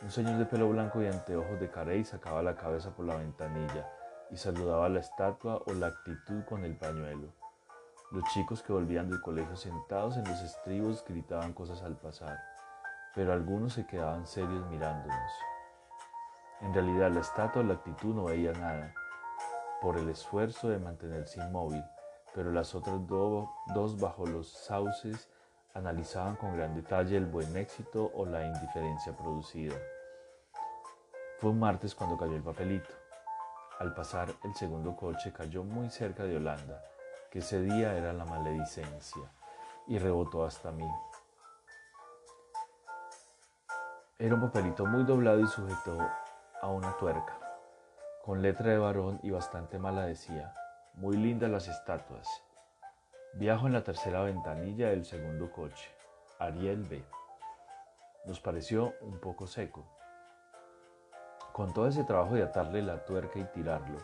Un 0.00 0.10
señor 0.10 0.38
de 0.38 0.46
pelo 0.46 0.70
blanco 0.70 1.02
y 1.02 1.06
anteojos 1.06 1.60
de 1.60 1.70
carey 1.70 2.02
sacaba 2.02 2.42
la 2.42 2.56
cabeza 2.56 2.96
por 2.96 3.04
la 3.04 3.16
ventanilla 3.16 3.92
y 4.30 4.38
saludaba 4.38 4.86
a 4.86 4.88
la 4.88 5.00
estatua 5.00 5.60
o 5.66 5.74
la 5.74 5.88
actitud 5.88 6.46
con 6.48 6.64
el 6.64 6.78
pañuelo. 6.78 7.28
Los 8.10 8.24
chicos 8.32 8.62
que 8.62 8.72
volvían 8.72 9.10
del 9.10 9.20
colegio 9.20 9.54
sentados 9.54 10.16
en 10.16 10.24
los 10.24 10.40
estribos 10.40 11.04
gritaban 11.06 11.52
cosas 11.52 11.82
al 11.82 11.98
pasar, 11.98 12.38
pero 13.14 13.34
algunos 13.34 13.74
se 13.74 13.86
quedaban 13.86 14.26
serios 14.26 14.66
mirándonos. 14.70 15.32
En 16.62 16.72
realidad 16.72 17.12
la 17.12 17.20
estatua 17.20 17.60
o 17.60 17.66
la 17.66 17.74
actitud 17.74 18.14
no 18.14 18.24
veía 18.24 18.52
nada, 18.52 18.94
por 19.82 19.98
el 19.98 20.08
esfuerzo 20.08 20.70
de 20.70 20.78
mantenerse 20.78 21.38
inmóvil, 21.38 21.84
pero 22.34 22.50
las 22.50 22.74
otras 22.74 23.06
dos 23.06 24.00
bajo 24.00 24.26
los 24.26 24.48
sauces 24.48 25.28
analizaban 25.74 26.36
con 26.36 26.56
gran 26.56 26.74
detalle 26.74 27.16
el 27.16 27.26
buen 27.26 27.56
éxito 27.56 28.10
o 28.14 28.26
la 28.26 28.44
indiferencia 28.46 29.16
producida. 29.16 29.76
Fue 31.38 31.50
un 31.50 31.58
martes 31.58 31.94
cuando 31.94 32.16
cayó 32.16 32.36
el 32.36 32.42
papelito. 32.42 32.90
Al 33.78 33.94
pasar, 33.94 34.32
el 34.44 34.54
segundo 34.54 34.94
coche 34.94 35.32
cayó 35.32 35.64
muy 35.64 35.90
cerca 35.90 36.24
de 36.24 36.36
Holanda, 36.36 36.82
que 37.30 37.40
ese 37.40 37.60
día 37.62 37.96
era 37.96 38.12
la 38.12 38.24
maledicencia, 38.24 39.22
y 39.88 39.98
rebotó 39.98 40.44
hasta 40.44 40.70
mí. 40.70 40.88
Era 44.18 44.36
un 44.36 44.40
papelito 44.42 44.86
muy 44.86 45.02
doblado 45.02 45.40
y 45.40 45.46
sujeto 45.48 45.98
a 46.60 46.68
una 46.68 46.96
tuerca. 46.96 47.36
Con 48.24 48.40
letra 48.40 48.70
de 48.70 48.78
varón 48.78 49.18
y 49.24 49.30
bastante 49.30 49.80
mala 49.80 50.06
decía, 50.06 50.54
muy 50.94 51.16
lindas 51.16 51.50
las 51.50 51.68
estatuas. 51.68 52.28
Viajo 53.34 53.66
en 53.66 53.72
la 53.72 53.82
tercera 53.82 54.22
ventanilla 54.22 54.90
del 54.90 55.04
segundo 55.04 55.50
coche. 55.50 55.90
Ariel 56.38 56.82
B. 56.84 57.02
Nos 58.26 58.40
pareció 58.40 58.92
un 59.00 59.18
poco 59.18 59.46
seco. 59.46 59.84
Con 61.52 61.72
todo 61.72 61.88
ese 61.88 62.04
trabajo 62.04 62.34
de 62.34 62.42
atarle 62.42 62.82
la 62.82 63.04
tuerca 63.04 63.38
y 63.38 63.44
tirarlo, 63.44 63.98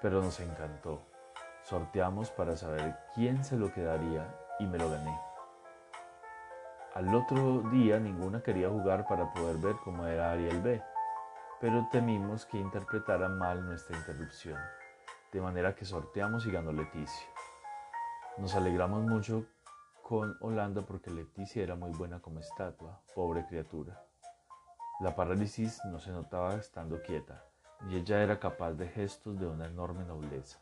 pero 0.00 0.22
nos 0.22 0.40
encantó. 0.40 1.02
Sorteamos 1.62 2.30
para 2.30 2.56
saber 2.56 2.96
quién 3.14 3.44
se 3.44 3.56
lo 3.56 3.72
quedaría 3.72 4.26
y 4.58 4.66
me 4.66 4.78
lo 4.78 4.90
gané. 4.90 5.18
Al 6.94 7.14
otro 7.14 7.62
día 7.70 7.98
ninguna 7.98 8.42
quería 8.42 8.68
jugar 8.68 9.06
para 9.06 9.32
poder 9.32 9.56
ver 9.56 9.76
cómo 9.84 10.06
era 10.06 10.32
Ariel 10.32 10.60
B, 10.60 10.82
pero 11.60 11.88
temimos 11.90 12.44
que 12.44 12.58
interpretaran 12.58 13.38
mal 13.38 13.64
nuestra 13.64 13.96
interrupción 13.96 14.58
de 15.32 15.40
manera 15.40 15.74
que 15.74 15.84
sorteamos 15.86 16.46
y 16.46 16.50
ganó 16.50 16.72
Leticia. 16.72 17.26
Nos 18.36 18.54
alegramos 18.54 19.02
mucho 19.02 19.46
con 20.02 20.36
Holanda 20.40 20.82
porque 20.82 21.10
Leticia 21.10 21.62
era 21.62 21.74
muy 21.74 21.90
buena 21.92 22.20
como 22.20 22.40
estatua, 22.40 23.00
pobre 23.14 23.46
criatura. 23.46 24.04
La 25.00 25.16
parálisis 25.16 25.80
no 25.86 25.98
se 25.98 26.10
notaba 26.10 26.54
estando 26.54 27.00
quieta 27.02 27.44
y 27.88 27.96
ella 27.96 28.22
era 28.22 28.38
capaz 28.38 28.72
de 28.74 28.88
gestos 28.88 29.38
de 29.40 29.46
una 29.46 29.66
enorme 29.66 30.04
nobleza. 30.04 30.60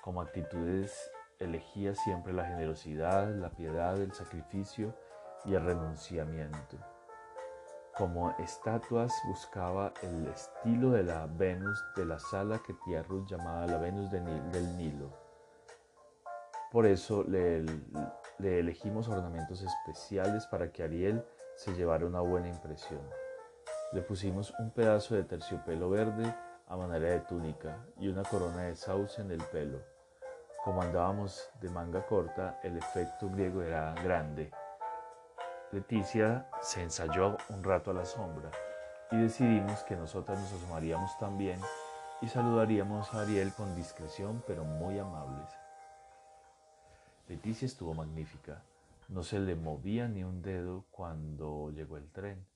Como 0.00 0.22
actitudes 0.22 1.10
elegía 1.38 1.94
siempre 1.94 2.32
la 2.32 2.46
generosidad, 2.46 3.28
la 3.34 3.50
piedad, 3.50 4.00
el 4.00 4.12
sacrificio 4.12 4.96
y 5.44 5.54
el 5.54 5.64
renunciamiento. 5.64 6.91
Como 7.96 8.30
estatuas 8.38 9.12
buscaba 9.26 9.92
el 10.02 10.26
estilo 10.28 10.92
de 10.92 11.02
la 11.02 11.26
Venus 11.26 11.84
de 11.94 12.06
la 12.06 12.18
sala 12.18 12.62
que 12.62 13.02
Ruth 13.02 13.28
llamaba 13.28 13.66
la 13.66 13.76
Venus 13.76 14.10
del 14.10 14.76
Nilo. 14.78 15.10
Por 16.70 16.86
eso 16.86 17.22
le, 17.24 17.62
le 18.38 18.60
elegimos 18.60 19.08
ornamentos 19.08 19.62
especiales 19.62 20.46
para 20.46 20.72
que 20.72 20.82
Ariel 20.82 21.22
se 21.54 21.74
llevara 21.74 22.06
una 22.06 22.22
buena 22.22 22.48
impresión. 22.48 23.02
Le 23.92 24.00
pusimos 24.00 24.54
un 24.58 24.70
pedazo 24.70 25.14
de 25.14 25.24
terciopelo 25.24 25.90
verde 25.90 26.34
a 26.68 26.76
manera 26.78 27.10
de 27.10 27.20
túnica 27.20 27.76
y 27.98 28.08
una 28.08 28.22
corona 28.22 28.62
de 28.62 28.74
sauce 28.74 29.20
en 29.20 29.32
el 29.32 29.42
pelo. 29.52 29.80
Como 30.64 30.80
andábamos 30.80 31.46
de 31.60 31.68
manga 31.68 32.06
corta, 32.06 32.58
el 32.62 32.78
efecto 32.78 33.28
griego 33.28 33.60
era 33.60 33.94
grande 34.02 34.50
Leticia 35.72 36.46
se 36.60 36.82
ensayó 36.82 37.38
un 37.48 37.64
rato 37.64 37.92
a 37.92 37.94
la 37.94 38.04
sombra 38.04 38.50
y 39.10 39.16
decidimos 39.16 39.82
que 39.84 39.96
nosotras 39.96 40.38
nos 40.38 40.52
asomaríamos 40.52 41.16
también 41.16 41.58
y 42.20 42.28
saludaríamos 42.28 43.14
a 43.14 43.22
Ariel 43.22 43.54
con 43.54 43.74
discreción 43.74 44.44
pero 44.46 44.64
muy 44.64 44.98
amables. 44.98 45.48
Leticia 47.26 47.64
estuvo 47.64 47.94
magnífica. 47.94 48.62
No 49.08 49.22
se 49.22 49.40
le 49.40 49.56
movía 49.56 50.08
ni 50.08 50.24
un 50.24 50.42
dedo 50.42 50.84
cuando 50.90 51.70
llegó 51.70 51.96
el 51.96 52.10
tren. 52.12 52.46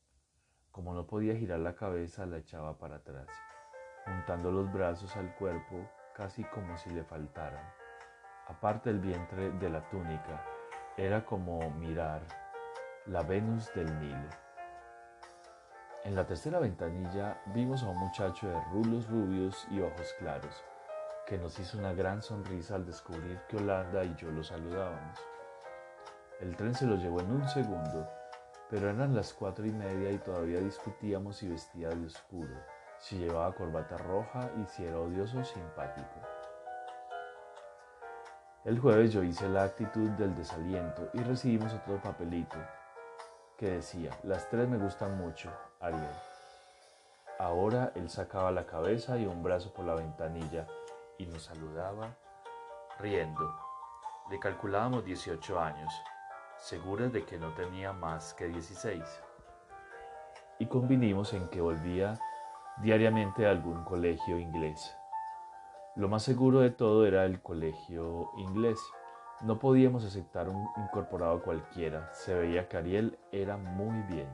Como 0.71 0.93
no 0.93 1.07
podía 1.07 1.35
girar 1.37 1.61
la 1.61 1.75
cabeza, 1.75 2.27
la 2.27 2.37
echaba 2.37 2.77
para 2.77 2.97
atrás, 2.97 3.29
juntando 4.05 4.53
los 4.53 4.71
brazos 4.71 5.17
al 5.17 5.35
cuerpo 5.37 5.89
casi 6.15 6.45
como 6.45 6.77
si 6.77 6.91
le 6.91 7.03
faltaran. 7.03 7.65
Aparte 8.47 8.91
del 8.91 9.01
vientre 9.01 9.53
de 9.53 9.71
la 9.71 9.89
túnica, 9.89 10.45
era 10.99 11.25
como 11.25 11.71
mirar 11.71 12.46
la 13.07 13.23
Venus 13.23 13.73
del 13.73 13.87
Nilo. 14.01 14.29
En 16.03 16.17
la 16.17 16.27
tercera 16.27 16.59
ventanilla 16.59 17.41
vimos 17.55 17.85
a 17.85 17.89
un 17.91 17.99
muchacho 17.99 18.49
de 18.49 18.61
rulos 18.73 19.09
rubios 19.09 19.65
y 19.71 19.81
ojos 19.81 20.13
claros, 20.19 20.65
que 21.25 21.39
nos 21.39 21.57
hizo 21.61 21.79
una 21.79 21.93
gran 21.93 22.21
sonrisa 22.21 22.75
al 22.75 22.85
descubrir 22.85 23.41
que 23.49 23.59
Holanda 23.59 24.03
y 24.03 24.13
yo 24.17 24.33
lo 24.33 24.43
saludábamos. 24.43 25.21
El 26.41 26.57
tren 26.57 26.75
se 26.75 26.85
lo 26.85 26.97
llevó 26.97 27.21
en 27.21 27.31
un 27.31 27.49
segundo, 27.49 28.09
pero 28.69 28.91
eran 28.91 29.15
las 29.15 29.33
cuatro 29.33 29.65
y 29.65 29.73
media 29.73 30.11
y 30.11 30.19
todavía 30.19 30.59
discutíamos 30.59 31.37
si 31.37 31.49
vestía 31.49 31.91
de 31.91 32.07
oscuro, 32.07 32.57
si 32.99 33.19
llevaba 33.19 33.55
corbata 33.55 33.97
roja 33.99 34.51
y 34.61 34.67
si 34.67 34.85
era 34.85 34.99
odioso 34.99 35.39
o 35.39 35.45
simpático. 35.45 36.21
El 38.65 38.81
jueves 38.81 39.13
yo 39.13 39.23
hice 39.23 39.49
la 39.49 39.63
actitud 39.63 40.11
del 40.11 40.35
desaliento 40.35 41.09
y 41.13 41.21
recibimos 41.21 41.73
otro 41.73 42.03
papelito 42.03 42.59
que 43.57 43.71
decía, 43.71 44.11
las 44.23 44.49
tres 44.51 44.69
me 44.69 44.79
gustan 44.79 45.17
mucho, 45.17 45.51
Ariel. 45.81 46.09
Ahora 47.39 47.93
él 47.95 48.09
sacaba 48.09 48.51
la 48.51 48.67
cabeza 48.67 49.19
y 49.19 49.27
un 49.27 49.43
brazo 49.43 49.73
por 49.73 49.85
la 49.85 49.95
ventanilla 49.95 50.67
y 51.19 51.27
nos 51.27 51.45
saludaba 51.45 52.17
riendo. 52.99 53.55
Le 54.31 54.39
calculábamos 54.39 55.05
18 55.05 55.61
años, 55.61 55.93
seguras 56.59 57.13
de 57.13 57.25
que 57.25 57.39
no 57.39 57.53
tenía 57.55 57.93
más 57.93 58.35
que 58.35 58.47
16. 58.49 59.03
y 60.59 60.67
convinimos 60.67 61.35
en 61.35 61.49
que 61.49 61.61
volvía 61.61 62.19
diariamente 62.83 63.47
a 63.47 63.51
algún 63.51 63.85
colegio 63.85 64.39
inglés. 64.39 64.97
Lo 65.97 66.09
más 66.09 66.23
seguro 66.23 66.61
de 66.61 66.71
todo 66.71 67.07
era 67.07 67.25
el 67.25 67.43
colegio 67.43 68.31
inglés. 68.37 68.79
No 69.43 69.59
podíamos 69.59 70.05
aceptar 70.05 70.49
un 70.49 70.67
incorporado 70.79 71.43
cualquiera. 71.43 72.11
Se 72.15 72.35
veía 72.35 72.69
que 72.69 72.79
Ariel 72.79 73.19
era 73.33 73.57
muy 73.57 74.01
bien. 74.03 74.29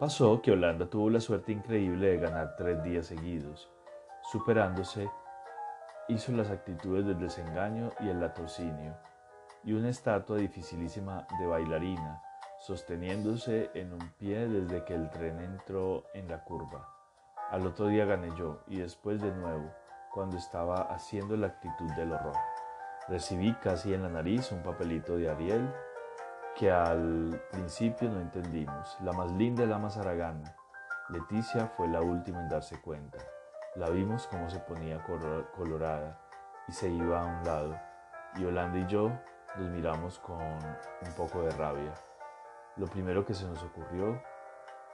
Pasó 0.00 0.42
que 0.42 0.50
Holanda 0.50 0.90
tuvo 0.90 1.10
la 1.10 1.20
suerte 1.20 1.52
increíble 1.52 2.08
de 2.08 2.18
ganar 2.18 2.56
tres 2.56 2.82
días 2.82 3.06
seguidos. 3.06 3.70
Superándose, 4.32 5.08
hizo 6.08 6.32
las 6.32 6.50
actitudes 6.50 7.06
del 7.06 7.20
desengaño 7.20 7.90
y 8.00 8.08
el 8.08 8.20
latrocinio, 8.20 8.96
y 9.62 9.72
una 9.72 9.90
estatua 9.90 10.38
dificilísima 10.38 11.26
de 11.38 11.46
bailarina, 11.46 12.20
sosteniéndose 12.58 13.70
en 13.74 13.92
un 13.92 14.10
pie 14.18 14.48
desde 14.48 14.84
que 14.84 14.94
el 14.94 15.08
tren 15.10 15.38
entró 15.38 16.04
en 16.12 16.28
la 16.28 16.42
curva. 16.42 16.88
Al 17.50 17.66
otro 17.66 17.86
día 17.86 18.04
gané 18.04 18.34
yo, 18.36 18.62
y 18.66 18.78
después 18.78 19.22
de 19.22 19.30
nuevo, 19.30 19.70
cuando 20.14 20.36
estaba 20.36 20.82
haciendo 20.82 21.36
la 21.36 21.48
actitud 21.48 21.90
del 21.96 22.12
horror. 22.12 22.36
Recibí 23.08 23.52
casi 23.54 23.92
en 23.92 24.02
la 24.04 24.08
nariz 24.08 24.52
un 24.52 24.62
papelito 24.62 25.16
de 25.16 25.28
Ariel 25.28 25.74
que 26.54 26.70
al 26.70 27.42
principio 27.50 28.08
no 28.08 28.20
entendimos. 28.20 28.96
La 29.02 29.12
más 29.12 29.32
linda 29.32 29.66
la 29.66 29.78
más 29.78 29.98
aragana. 29.98 30.54
Leticia 31.08 31.66
fue 31.76 31.88
la 31.88 32.00
última 32.00 32.40
en 32.40 32.48
darse 32.48 32.80
cuenta. 32.80 33.18
La 33.74 33.90
vimos 33.90 34.28
como 34.28 34.48
se 34.48 34.60
ponía 34.60 35.04
colorada 35.56 36.16
y 36.68 36.72
se 36.72 36.88
iba 36.88 37.20
a 37.20 37.24
un 37.24 37.44
lado, 37.44 37.76
y 38.36 38.44
Holanda 38.44 38.78
y 38.78 38.86
yo 38.86 39.10
nos 39.56 39.68
miramos 39.68 40.18
con 40.20 40.40
un 40.40 41.12
poco 41.16 41.42
de 41.42 41.50
rabia. 41.50 41.92
Lo 42.76 42.86
primero 42.86 43.26
que 43.26 43.34
se 43.34 43.46
nos 43.46 43.62
ocurrió 43.62 44.22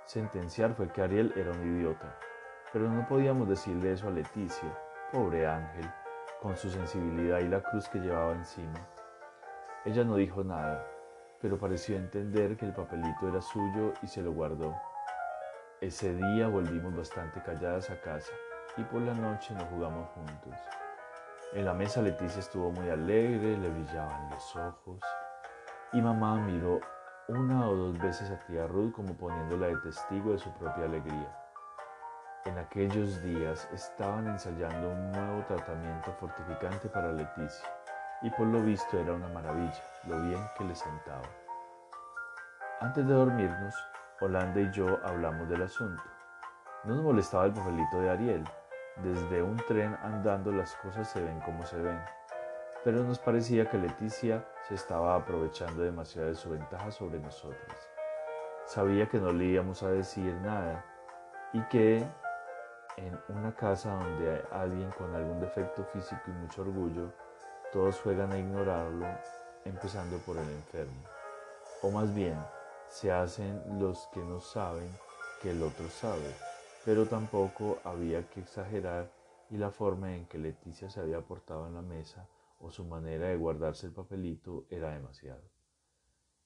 sentenciar 0.05 0.75
fue 0.75 0.89
que 0.89 1.03
Ariel 1.03 1.33
era 1.37 1.53
un 1.53 1.77
idiota, 1.77 2.17
pero 2.73 2.89
no 2.89 3.07
podíamos 3.07 3.49
decirle 3.49 3.93
eso 3.93 4.09
a 4.09 4.11
Leticia, 4.11 4.77
pobre 5.11 5.47
ángel, 5.47 5.91
con 6.41 6.57
su 6.57 6.71
sensibilidad 6.71 7.41
y 7.41 7.49
la 7.49 7.63
cruz 7.63 7.89
que 7.89 7.99
llevaba 7.99 8.33
encima. 8.33 8.81
Ella 9.85 10.05
no 10.05 10.17
dijo 10.17 10.45
nada, 10.45 10.87
pero 11.41 11.59
pareció 11.59 11.97
entender 11.97 12.57
que 12.57 12.67
el 12.67 12.73
papelito 12.73 13.29
era 13.29 13.41
suyo 13.41 13.93
y 14.03 14.07
se 14.07 14.23
lo 14.23 14.33
guardó. 14.33 14.75
Ese 15.81 16.15
día 16.15 16.49
volvimos 16.49 16.95
bastante 16.95 17.43
calladas 17.43 17.91
a 17.91 18.01
casa 18.01 18.33
y 18.77 18.83
por 18.85 19.01
la 19.03 19.15
noche 19.15 19.55
nos 19.55 19.65
jugamos 19.65 20.09
juntos. 20.11 20.55
En 21.55 21.65
la 21.65 21.75
mesa 21.75 22.03
Leticia 22.03 22.41
estuvo 22.41 22.71
muy 22.71 22.89
alegre, 22.91 23.57
le 23.57 23.71
brillaban 23.71 24.31
los 24.31 24.57
ojos 24.57 25.01
y 25.93 26.01
mamá 26.01 26.37
miró 26.37 26.81
una 27.29 27.69
o 27.69 27.75
dos 27.75 27.99
veces 27.99 28.31
a 28.31 28.39
tía 28.39 28.67
Ruth 28.67 28.93
como 28.93 29.15
poniéndola 29.17 29.69
de 29.69 29.77
testigo 29.77 30.33
de 30.33 30.39
su 30.39 30.53
propia 30.53 30.85
alegría. 30.85 31.40
En 32.47 32.57
aquellos 32.57 33.23
días 33.23 33.69
estaban 33.71 34.27
ensayando 34.27 34.89
un 34.89 35.13
nuevo 35.13 35.45
tratamiento 35.47 36.11
fortificante 36.19 36.89
para 36.89 37.13
Leticia 37.13 37.69
y 38.23 38.31
por 38.31 38.47
lo 38.47 38.63
visto 38.63 38.99
era 38.99 39.13
una 39.13 39.29
maravilla 39.29 39.85
lo 40.05 40.23
bien 40.23 40.41
que 40.57 40.65
le 40.65 40.75
sentaba. 40.75 41.29
Antes 42.81 43.07
de 43.07 43.13
dormirnos, 43.13 43.75
Holanda 44.23 44.59
y 44.59 44.71
yo 44.73 44.99
hablamos 45.05 45.51
del 45.51 45.63
asunto. 45.63 46.03
No 46.85 46.95
nos 46.95 47.05
molestaba 47.05 47.45
el 47.45 47.53
papelito 47.53 48.01
de 48.01 48.09
Ariel, 48.09 48.45
desde 48.97 49.43
un 49.43 49.59
tren 49.69 49.95
andando 50.03 50.51
las 50.51 50.75
cosas 50.77 51.11
se 51.11 51.23
ven 51.23 51.41
como 51.41 51.63
se 51.67 51.77
ven, 51.77 52.01
pero 52.85 53.03
nos 53.05 53.19
parecía 53.19 53.69
que 53.69 53.77
Leticia 53.77 54.43
se 54.67 54.77
estaba 54.77 55.15
aprovechando 55.15 55.83
demasiado 55.83 56.29
de 56.29 56.35
su 56.35 56.49
ventaja 56.49 56.91
sobre 56.91 57.19
nosotros. 57.19 57.77
Sabía 58.65 59.07
que 59.07 59.19
no 59.19 59.31
le 59.31 59.45
íbamos 59.45 59.83
a 59.83 59.91
decir 59.91 60.35
nada 60.37 60.83
y 61.53 61.61
que 61.65 62.07
en 62.97 63.19
una 63.29 63.55
casa 63.55 63.95
donde 63.95 64.31
hay 64.31 64.43
alguien 64.53 64.91
con 64.93 65.15
algún 65.15 65.41
defecto 65.41 65.85
físico 65.85 66.23
y 66.29 66.33
mucho 66.33 66.63
orgullo, 66.63 67.13
todos 67.73 68.01
juegan 68.01 68.33
a 68.33 68.39
ignorarlo, 68.39 69.07
empezando 69.65 70.19
por 70.19 70.37
el 70.37 70.49
enfermo. 70.49 71.03
O 71.83 71.91
más 71.91 72.15
bien, 72.15 72.39
se 72.89 73.13
hacen 73.13 73.63
los 73.79 74.09
que 74.13 74.21
no 74.21 74.41
saben 74.41 74.91
que 75.41 75.53
el 75.53 75.63
otro 75.63 75.89
sabe 75.89 76.35
pero 76.85 77.07
tampoco 77.07 77.79
había 77.85 78.29
que 78.31 78.41
exagerar 78.41 79.11
y 79.51 79.57
la 79.59 79.71
forma 79.71 80.15
en 80.15 80.27
que 80.27 80.39
Leticia 80.39 80.89
se 80.89 81.01
había 81.01 81.21
portado 81.21 81.67
en 81.67 81.75
la 81.75 81.83
mesa 81.83 82.27
o 82.59 82.71
su 82.71 82.85
manera 82.85 83.29
de 83.29 83.37
guardarse 83.37 83.87
el 83.87 83.93
papelito 83.93 84.67
era 84.71 84.91
demasiado. 84.91 85.43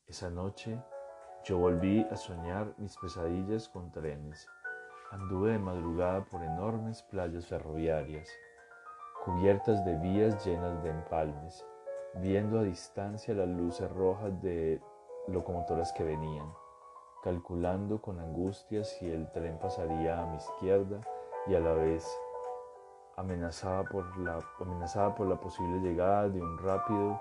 Esa 0.06 0.30
noche 0.30 0.82
yo 1.44 1.58
volví 1.58 2.04
a 2.10 2.16
soñar 2.16 2.74
mis 2.78 2.96
pesadillas 2.96 3.68
con 3.68 3.92
trenes. 3.92 4.48
Anduve 5.14 5.52
de 5.52 5.58
madrugada 5.58 6.24
por 6.24 6.42
enormes 6.42 7.02
playas 7.04 7.46
ferroviarias, 7.46 8.28
cubiertas 9.24 9.84
de 9.84 9.96
vías 9.98 10.44
llenas 10.44 10.82
de 10.82 10.90
empalmes, 10.90 11.64
viendo 12.16 12.58
a 12.58 12.64
distancia 12.64 13.32
las 13.32 13.48
luces 13.48 13.90
rojas 13.92 14.42
de 14.42 14.82
locomotoras 15.28 15.92
que 15.92 16.04
venían 16.04 16.52
calculando 17.24 18.02
con 18.02 18.20
angustia 18.20 18.84
si 18.84 19.10
el 19.10 19.32
tren 19.32 19.58
pasaría 19.58 20.22
a 20.22 20.26
mi 20.26 20.36
izquierda 20.36 21.00
y 21.46 21.54
a 21.54 21.60
la 21.60 21.72
vez 21.72 22.06
amenazada 23.16 23.82
por 23.84 24.18
la, 24.18 24.40
amenazada 24.60 25.14
por 25.14 25.26
la 25.28 25.40
posible 25.40 25.80
llegada 25.80 26.28
de 26.28 26.42
un 26.42 26.58
rápido 26.58 27.18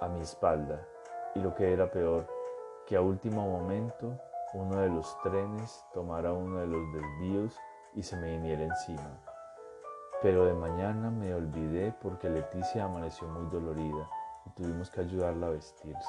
a 0.00 0.06
mi 0.06 0.20
espalda. 0.20 0.86
Y 1.34 1.40
lo 1.40 1.52
que 1.52 1.72
era 1.72 1.90
peor, 1.90 2.28
que 2.86 2.94
a 2.94 3.00
último 3.00 3.42
momento 3.44 4.16
uno 4.54 4.76
de 4.76 4.88
los 4.88 5.20
trenes 5.22 5.84
tomara 5.92 6.32
uno 6.32 6.60
de 6.60 6.68
los 6.68 6.92
desvíos 6.92 7.58
y 7.94 8.04
se 8.04 8.16
me 8.16 8.30
viniera 8.30 8.62
encima. 8.62 9.20
Pero 10.22 10.44
de 10.46 10.54
mañana 10.54 11.10
me 11.10 11.34
olvidé 11.34 11.92
porque 12.00 12.30
Leticia 12.30 12.84
amaneció 12.84 13.26
muy 13.26 13.50
dolorida 13.50 14.08
y 14.46 14.50
tuvimos 14.50 14.90
que 14.90 15.00
ayudarla 15.00 15.48
a 15.48 15.50
vestirse. 15.50 16.08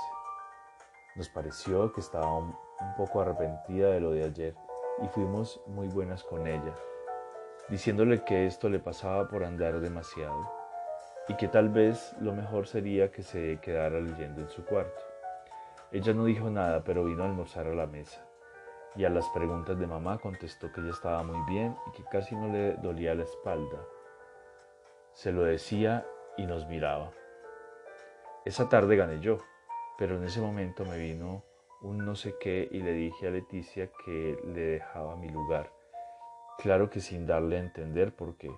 Nos 1.16 1.28
pareció 1.30 1.92
que 1.92 2.02
estaba 2.02 2.38
un 2.38 2.56
poco 2.98 3.22
arrepentida 3.22 3.90
de 3.90 4.00
lo 4.00 4.12
de 4.12 4.26
ayer 4.26 4.56
y 5.02 5.08
fuimos 5.08 5.60
muy 5.66 5.88
buenas 5.88 6.24
con 6.24 6.46
ella, 6.46 6.76
diciéndole 7.70 8.24
que 8.24 8.46
esto 8.46 8.70
le 8.70 8.80
pasaba 8.80 9.28
por 9.28 9.44
andar 9.44 9.80
demasiado 9.80 10.52
y 11.28 11.36
que 11.36 11.48
tal 11.48 11.70
vez 11.70 12.16
lo 12.20 12.32
mejor 12.32 12.68
sería 12.68 13.12
que 13.12 13.24
se 13.24 13.60
quedara 13.60 14.00
leyendo 14.00 14.42
en 14.42 14.50
su 14.50 14.64
cuarto. 14.66 15.02
Ella 15.92 16.14
no 16.14 16.26
dijo 16.26 16.50
nada, 16.52 16.84
pero 16.84 17.06
vino 17.06 17.24
a 17.24 17.26
almorzar 17.26 17.68
a 17.68 17.74
la 17.74 17.88
mesa 17.88 18.25
y 18.96 19.04
a 19.04 19.10
las 19.10 19.28
preguntas 19.30 19.78
de 19.78 19.88
mamá 19.88 20.18
contestó 20.20 20.72
que 20.72 20.82
ella 20.82 20.92
estaba 20.92 21.24
muy 21.24 21.40
bien 21.52 21.76
y 21.88 21.92
que 21.92 22.04
casi 22.04 22.36
no 22.36 22.48
le 22.48 22.74
dolía 22.76 23.16
la 23.16 23.24
espalda. 23.24 23.80
Se 25.12 25.32
lo 25.32 25.44
decía 25.44 26.06
y 26.38 26.46
nos 26.46 26.66
miraba. 26.68 27.12
Esa 28.46 28.70
tarde 28.70 28.96
gané 28.96 29.20
yo, 29.20 29.40
pero 29.98 30.18
en 30.18 30.24
ese 30.24 30.40
momento 30.40 30.86
me 30.86 30.98
vino 30.98 31.44
un 31.82 32.06
no 32.06 32.16
sé 32.16 32.36
qué 32.40 32.68
y 32.72 32.82
le 32.82 32.94
dije 32.94 33.28
a 33.28 33.32
Leticia 33.32 33.90
que 34.06 34.40
le 34.46 34.62
dejaba 34.62 35.16
mi 35.16 35.30
lugar. 35.30 35.72
Claro 36.58 36.90
que 36.90 37.00
sin 37.00 37.28
darle 37.28 37.58
a 37.58 37.62
entender 37.62 38.16
por 38.16 38.38
qué, 38.38 38.52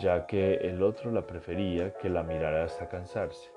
ya 0.00 0.26
que 0.26 0.54
el 0.56 0.82
otro 0.82 1.10
la 1.12 1.26
prefería 1.26 1.94
que 1.98 2.08
la 2.08 2.22
mirara 2.22 2.64
hasta 2.64 2.88
cansarse. 2.88 3.50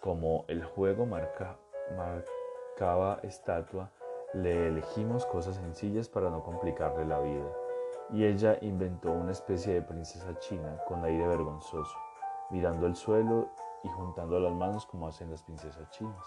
Como 0.00 0.44
el 0.48 0.64
juego 0.64 1.06
marca, 1.06 1.58
marcaba 1.96 3.20
estatua, 3.22 3.90
le 4.34 4.68
elegimos 4.68 5.26
cosas 5.26 5.56
sencillas 5.56 6.08
para 6.08 6.30
no 6.30 6.42
complicarle 6.42 7.04
la 7.04 7.18
vida, 7.20 7.50
y 8.10 8.24
ella 8.24 8.56
inventó 8.62 9.10
una 9.12 9.32
especie 9.32 9.74
de 9.74 9.82
princesa 9.82 10.38
china 10.38 10.78
con 10.86 11.04
aire 11.04 11.26
vergonzoso, 11.26 11.96
mirando 12.50 12.86
el 12.86 12.96
suelo 12.96 13.50
y 13.82 13.88
juntando 13.88 14.40
las 14.40 14.52
manos 14.52 14.86
como 14.86 15.06
hacen 15.06 15.30
las 15.30 15.42
princesas 15.42 15.90
chinas. 15.90 16.24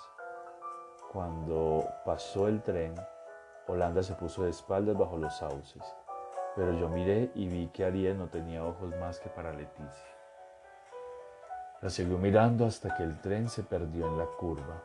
Cuando 1.12 1.84
pasó 2.06 2.48
el 2.48 2.62
tren, 2.62 2.94
Holanda 3.68 4.04
se 4.04 4.14
puso 4.14 4.44
de 4.44 4.52
espaldas 4.52 4.98
bajo 4.98 5.18
los 5.18 5.36
sauces, 5.38 5.84
pero 6.56 6.74
yo 6.74 6.88
miré 6.90 7.32
y 7.34 7.48
vi 7.48 7.68
que 7.68 7.86
Ariel 7.86 8.18
no 8.18 8.28
tenía 8.28 8.64
ojos 8.64 8.96
más 9.00 9.20
que 9.20 9.30
para 9.30 9.52
Leticia. 9.52 10.16
La 11.82 11.90
siguió 11.90 12.18
mirando 12.18 12.66
hasta 12.66 12.96
que 12.96 13.04
el 13.04 13.20
tren 13.22 13.50
se 13.50 13.64
perdió 13.64 14.08
en 14.08 14.18
la 14.18 14.26
curva 14.26 14.84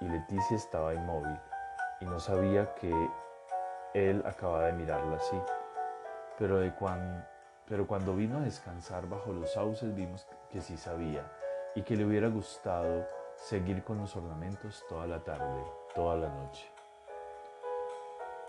y 0.00 0.08
Leticia 0.08 0.56
estaba 0.56 0.94
inmóvil 0.94 1.38
y 2.02 2.04
no 2.04 2.18
sabía 2.18 2.74
que 2.74 2.92
él 3.94 4.22
acababa 4.26 4.66
de 4.66 4.72
mirarla 4.72 5.16
así. 5.16 5.40
Pero, 6.36 6.58
de 6.58 6.72
pero 7.66 7.86
cuando 7.86 8.14
vino 8.14 8.38
a 8.38 8.40
descansar 8.40 9.08
bajo 9.08 9.32
los 9.32 9.52
sauces 9.52 9.94
vimos 9.94 10.26
que 10.50 10.60
sí 10.60 10.76
sabía 10.76 11.22
y 11.74 11.82
que 11.82 11.96
le 11.96 12.04
hubiera 12.04 12.28
gustado 12.28 13.06
seguir 13.36 13.84
con 13.84 13.98
los 13.98 14.16
ornamentos 14.16 14.84
toda 14.88 15.06
la 15.06 15.20
tarde, 15.20 15.62
toda 15.94 16.16
la 16.16 16.28
noche. 16.28 16.68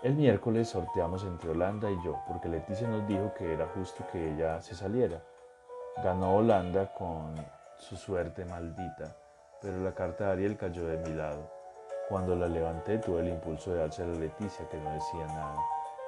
El 0.02 0.14
miércoles 0.14 0.68
sorteamos 0.68 1.24
entre 1.24 1.50
Holanda 1.50 1.90
y 1.90 1.96
yo, 2.04 2.20
porque 2.28 2.48
Leticia 2.48 2.88
nos 2.88 3.06
dijo 3.06 3.32
que 3.34 3.54
era 3.54 3.66
justo 3.68 4.04
que 4.12 4.32
ella 4.32 4.60
se 4.60 4.74
saliera. 4.74 5.22
Ganó 6.02 6.36
Holanda 6.36 6.92
con 6.92 7.34
su 7.78 7.96
suerte 7.96 8.44
maldita, 8.44 9.16
pero 9.62 9.78
la 9.78 9.94
carta 9.94 10.26
de 10.26 10.32
Ariel 10.32 10.56
cayó 10.58 10.84
de 10.86 10.98
mi 10.98 11.14
lado. 11.14 11.53
Cuando 12.08 12.36
la 12.36 12.46
levanté 12.46 12.98
tuve 12.98 13.20
el 13.20 13.28
impulso 13.28 13.72
de 13.72 13.80
darse 13.80 14.02
a 14.02 14.06
Leticia 14.06 14.68
que 14.68 14.78
no 14.78 14.92
decía 14.92 15.26
nada, 15.26 15.56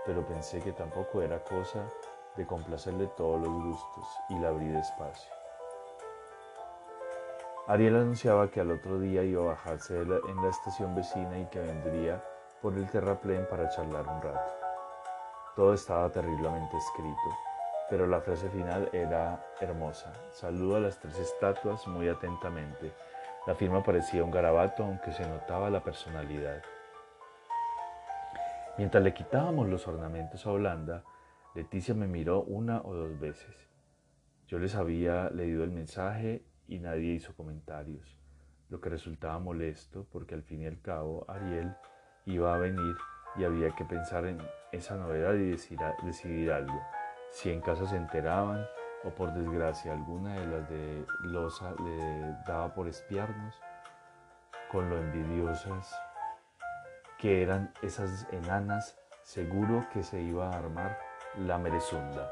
pero 0.04 0.26
pensé 0.26 0.60
que 0.60 0.72
tampoco 0.72 1.22
era 1.22 1.42
cosa 1.42 1.88
de 2.36 2.46
complacerle 2.46 3.06
todos 3.16 3.40
los 3.40 3.50
gustos 3.50 4.06
y 4.28 4.38
la 4.38 4.48
abrí 4.48 4.68
despacio. 4.68 5.32
Ariel 7.66 7.96
anunciaba 7.96 8.48
que 8.48 8.60
al 8.60 8.70
otro 8.70 8.98
día 8.98 9.22
iba 9.22 9.42
a 9.42 9.54
bajarse 9.54 10.00
en 10.00 10.42
la 10.42 10.48
estación 10.48 10.94
vecina 10.94 11.38
y 11.38 11.46
que 11.46 11.60
vendría 11.60 12.22
por 12.60 12.74
el 12.74 12.88
terraplén 12.90 13.46
para 13.48 13.68
charlar 13.70 14.06
un 14.06 14.22
rato. 14.22 14.52
Todo 15.56 15.72
estaba 15.72 16.10
terriblemente 16.10 16.76
escrito, 16.76 17.36
pero 17.88 18.06
la 18.06 18.20
frase 18.20 18.48
final 18.50 18.90
era 18.92 19.42
hermosa. 19.60 20.12
Saludo 20.30 20.76
a 20.76 20.80
las 20.80 20.98
tres 20.98 21.18
estatuas 21.18 21.86
muy 21.88 22.08
atentamente. 22.08 22.92
La 23.46 23.54
firma 23.54 23.82
parecía 23.82 24.24
un 24.24 24.32
garabato, 24.32 24.82
aunque 24.82 25.12
se 25.12 25.26
notaba 25.26 25.70
la 25.70 25.82
personalidad. 25.82 26.62
Mientras 28.76 29.02
le 29.02 29.14
quitábamos 29.14 29.68
los 29.68 29.86
ornamentos 29.86 30.44
a 30.46 30.50
Holanda, 30.50 31.04
Leticia 31.54 31.94
me 31.94 32.08
miró 32.08 32.42
una 32.42 32.82
o 32.82 32.92
dos 32.92 33.18
veces. 33.18 33.54
Yo 34.48 34.58
les 34.58 34.74
había 34.74 35.30
leído 35.30 35.64
el 35.64 35.70
mensaje 35.70 36.44
y 36.68 36.80
nadie 36.80 37.14
hizo 37.14 37.34
comentarios, 37.34 38.18
lo 38.68 38.80
que 38.80 38.90
resultaba 38.90 39.38
molesto 39.38 40.06
porque 40.10 40.34
al 40.34 40.42
fin 40.42 40.62
y 40.62 40.66
al 40.66 40.80
cabo 40.80 41.24
Ariel 41.28 41.74
iba 42.26 42.54
a 42.54 42.58
venir 42.58 42.96
y 43.36 43.44
había 43.44 43.70
que 43.76 43.84
pensar 43.84 44.26
en 44.26 44.38
esa 44.72 44.96
novedad 44.96 45.34
y 45.34 45.56
decidir, 46.04 46.50
algo. 46.52 46.80
Si 47.30 47.50
en 47.50 47.60
casa 47.60 47.86
se 47.86 47.96
enteraban 47.96 48.66
o 49.06 49.10
por 49.10 49.32
desgracia 49.32 49.92
alguna 49.92 50.34
de 50.34 50.46
las 50.46 50.68
de 50.68 51.06
Loza 51.20 51.72
le 51.84 52.36
daba 52.46 52.74
por 52.74 52.88
espiarnos, 52.88 53.54
con 54.70 54.90
lo 54.90 54.98
envidiosas 54.98 55.94
que 57.18 57.42
eran 57.42 57.72
esas 57.82 58.26
enanas, 58.32 58.98
seguro 59.22 59.86
que 59.92 60.02
se 60.02 60.20
iba 60.20 60.50
a 60.50 60.58
armar 60.58 60.98
la 61.38 61.56
merezunda. 61.56 62.30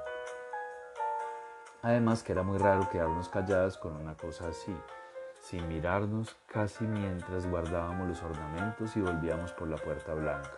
Además 1.83 2.23
que 2.23 2.33
era 2.33 2.43
muy 2.43 2.59
raro 2.59 2.89
quedarnos 2.91 3.29
calladas 3.29 3.79
con 3.79 3.95
una 3.97 4.17
cosa 4.17 4.49
así, 4.49 4.77
sin 5.41 5.69
mirarnos 5.69 6.35
casi 6.47 6.85
mientras 6.85 7.47
guardábamos 7.49 8.09
los 8.09 8.23
ornamentos 8.23 8.97
y 8.97 9.01
volvíamos 9.01 9.53
por 9.53 9.69
la 9.69 9.77
puerta 9.77 10.15
blanca. 10.15 10.51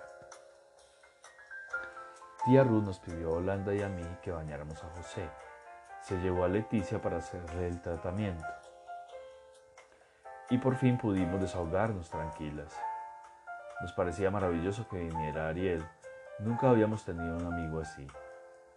Tía 2.44 2.62
Ruth 2.62 2.84
nos 2.84 3.00
pidió 3.00 3.30
a 3.30 3.38
Holanda 3.38 3.74
y 3.74 3.82
a 3.82 3.88
mí 3.88 4.04
que 4.22 4.30
bañáramos 4.30 4.82
a 4.84 4.88
José. 4.90 5.28
Se 6.06 6.16
llevó 6.18 6.44
a 6.44 6.48
Leticia 6.48 7.02
para 7.02 7.16
hacerle 7.16 7.66
el 7.66 7.82
tratamiento. 7.82 8.46
Y 10.50 10.58
por 10.58 10.76
fin 10.76 10.96
pudimos 10.96 11.40
desahogarnos 11.40 12.08
tranquilas. 12.10 12.80
Nos 13.80 13.92
parecía 13.92 14.30
maravilloso 14.30 14.86
que 14.88 14.98
viniera 14.98 15.48
Ariel. 15.48 15.84
Nunca 16.38 16.70
habíamos 16.70 17.04
tenido 17.04 17.36
un 17.36 17.52
amigo 17.52 17.80
así. 17.80 18.06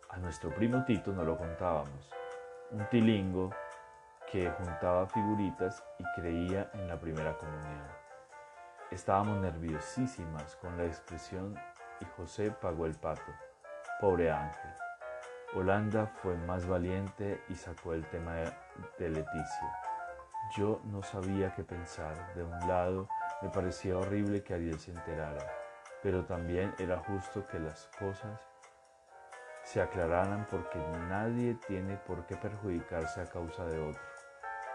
A 0.09 0.17
nuestro 0.17 0.49
primo 0.55 0.83
Tito 0.85 1.11
no 1.13 1.23
lo 1.23 1.37
contábamos. 1.37 2.11
Un 2.71 2.89
tilingo 2.89 3.51
que 4.31 4.49
juntaba 4.49 5.05
figuritas 5.05 5.83
y 5.99 6.19
creía 6.19 6.71
en 6.73 6.87
la 6.87 6.99
primera 6.99 7.37
comunión. 7.37 7.87
Estábamos 8.89 9.37
nerviosísimas 9.37 10.55
con 10.55 10.75
la 10.79 10.85
expresión 10.85 11.55
y 11.99 12.05
José 12.17 12.49
pagó 12.49 12.87
el 12.87 12.95
pato. 12.95 13.31
Pobre 14.01 14.31
ángel. 14.31 14.88
Holanda 15.55 16.05
fue 16.05 16.37
más 16.37 16.67
valiente 16.67 17.43
y 17.49 17.55
sacó 17.55 17.93
el 17.93 18.05
tema 18.05 18.35
de 18.35 19.09
Leticia. 19.09 19.79
Yo 20.55 20.79
no 20.85 21.01
sabía 21.01 21.53
qué 21.55 21.63
pensar. 21.63 22.35
De 22.35 22.43
un 22.43 22.59
lado, 22.67 23.07
me 23.41 23.49
parecía 23.49 23.97
horrible 23.97 24.43
que 24.43 24.53
Ariel 24.53 24.79
se 24.79 24.91
enterara, 24.91 25.43
pero 26.03 26.23
también 26.25 26.75
era 26.77 26.99
justo 26.99 27.47
que 27.47 27.59
las 27.59 27.89
cosas 27.97 28.39
se 29.63 29.81
aclararan 29.81 30.47
porque 30.51 30.77
nadie 31.09 31.55
tiene 31.67 31.97
por 31.97 32.27
qué 32.27 32.35
perjudicarse 32.35 33.21
a 33.21 33.25
causa 33.25 33.65
de 33.65 33.79
otro. 33.79 34.01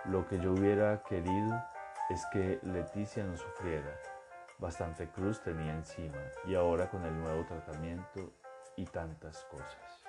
Lo 0.07 0.27
que 0.27 0.41
yo 0.41 0.53
hubiera 0.53 1.03
querido 1.05 1.65
es 2.11 2.27
que 2.33 2.59
Leticia 2.63 3.23
no 3.23 3.37
sufriera. 3.37 3.97
Bastante 4.59 5.09
cruz 5.09 5.41
tenía 5.41 5.73
encima 5.73 6.19
y 6.45 6.57
ahora 6.57 6.91
con 6.91 7.05
el 7.05 7.17
nuevo 7.17 7.45
tratamiento 7.45 8.33
y 8.77 8.85
tantas 8.87 9.45
cosas. 9.45 10.04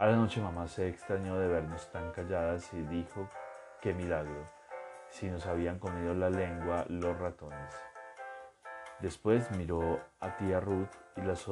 A 0.00 0.06
la 0.06 0.16
noche 0.16 0.40
mamá 0.40 0.66
se 0.66 0.88
extrañó 0.88 1.38
de 1.38 1.46
vernos 1.46 1.90
tan 1.90 2.10
calladas 2.12 2.72
y 2.72 2.80
dijo, 2.80 3.28
qué 3.82 3.92
milagro, 3.92 4.46
si 5.10 5.28
nos 5.28 5.44
habían 5.44 5.78
comido 5.78 6.14
la 6.14 6.30
lengua 6.30 6.86
los 6.88 7.18
ratones. 7.18 7.74
Después 9.00 9.50
miró 9.50 10.00
a 10.20 10.38
tía 10.38 10.58
Ruth 10.58 10.88
y 11.18 11.20
las 11.20 11.44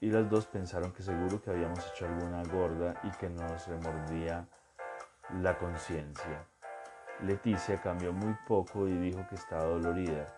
y 0.00 0.12
las 0.12 0.30
dos 0.30 0.46
pensaron 0.46 0.92
que 0.92 1.02
seguro 1.02 1.42
que 1.42 1.50
habíamos 1.50 1.84
hecho 1.90 2.06
alguna 2.06 2.44
gorda 2.44 2.94
y 3.02 3.10
que 3.10 3.28
nos 3.28 3.66
remordía 3.66 4.46
la 5.40 5.58
conciencia. 5.58 6.46
Leticia 7.22 7.80
cambió 7.80 8.12
muy 8.12 8.36
poco 8.46 8.86
y 8.86 8.96
dijo 8.98 9.26
que 9.28 9.34
estaba 9.34 9.64
dolorida, 9.64 10.28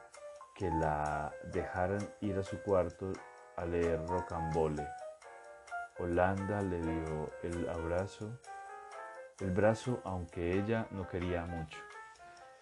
que 0.54 0.70
la 0.70 1.30
dejaran 1.52 2.00
ir 2.22 2.38
a 2.38 2.42
su 2.42 2.62
cuarto 2.62 3.12
a 3.56 3.66
leer 3.66 4.06
rocambole. 4.06 4.88
Holanda 5.98 6.62
le 6.62 6.80
dio 6.80 7.30
el 7.42 7.68
abrazo, 7.68 8.38
el 9.40 9.50
brazo, 9.50 10.00
aunque 10.04 10.52
ella 10.52 10.86
no 10.92 11.08
quería 11.08 11.44
mucho. 11.44 11.78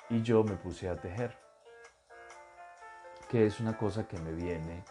Y 0.09 0.23
yo 0.23 0.43
me 0.43 0.57
puse 0.57 0.89
a 0.89 0.97
tejer, 0.97 1.37
que 3.29 3.45
es 3.45 3.61
una 3.61 3.77
cosa 3.77 4.09
que 4.09 4.19
me 4.19 4.33
viene 4.33 4.85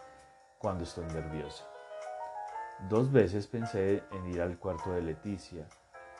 cuando 0.58 0.84
estoy 0.84 1.06
nerviosa. 1.06 1.64
Dos 2.88 3.10
veces 3.10 3.48
pensé 3.48 4.04
en 4.12 4.26
ir 4.26 4.40
al 4.40 4.58
cuarto 4.58 4.92
de 4.92 5.02
Leticia. 5.02 5.66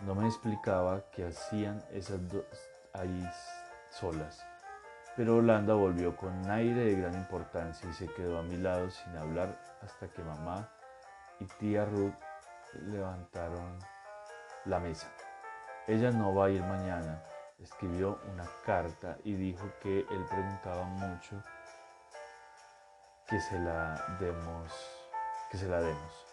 No 0.04 0.14
me 0.14 0.26
explicaba 0.26 1.04
qué 1.12 1.26
hacían 1.26 1.80
esas 1.92 2.28
dos 2.28 2.44
ahí 2.92 3.30
solas. 3.90 4.44
Pero 5.16 5.36
Holanda 5.36 5.74
volvió 5.74 6.16
con 6.16 6.50
aire 6.50 6.86
de 6.86 6.96
gran 6.96 7.14
importancia 7.14 7.88
y 7.88 7.92
se 7.92 8.08
quedó 8.08 8.38
a 8.38 8.42
mi 8.42 8.56
lado 8.56 8.90
sin 8.90 9.16
hablar 9.16 9.58
hasta 9.80 10.08
que 10.08 10.22
mamá 10.22 10.68
y 11.40 11.44
tía 11.44 11.84
Ruth 11.84 12.14
levantaron 12.82 13.78
la 14.64 14.78
mesa. 14.80 15.08
Ella 15.86 16.10
no 16.10 16.34
va 16.34 16.46
a 16.46 16.50
ir 16.50 16.62
mañana. 16.62 17.22
Escribió 17.58 18.20
una 18.32 18.44
carta 18.64 19.16
y 19.24 19.34
dijo 19.34 19.64
que 19.80 20.00
él 20.00 20.26
preguntaba 20.28 20.84
mucho 20.84 21.42
que 23.28 23.40
se 23.40 23.58
la 23.58 24.16
demos, 24.20 24.72
que 25.50 25.58
se 25.58 25.68
la 25.68 25.80
demos. 25.80 26.26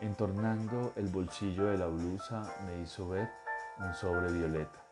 Entornando 0.00 0.92
el 0.96 1.08
bolsillo 1.08 1.66
de 1.66 1.78
la 1.78 1.86
blusa 1.86 2.42
me 2.66 2.78
hizo 2.80 3.08
ver 3.08 3.30
un 3.78 3.94
sobre 3.94 4.32
violeta. 4.32 4.84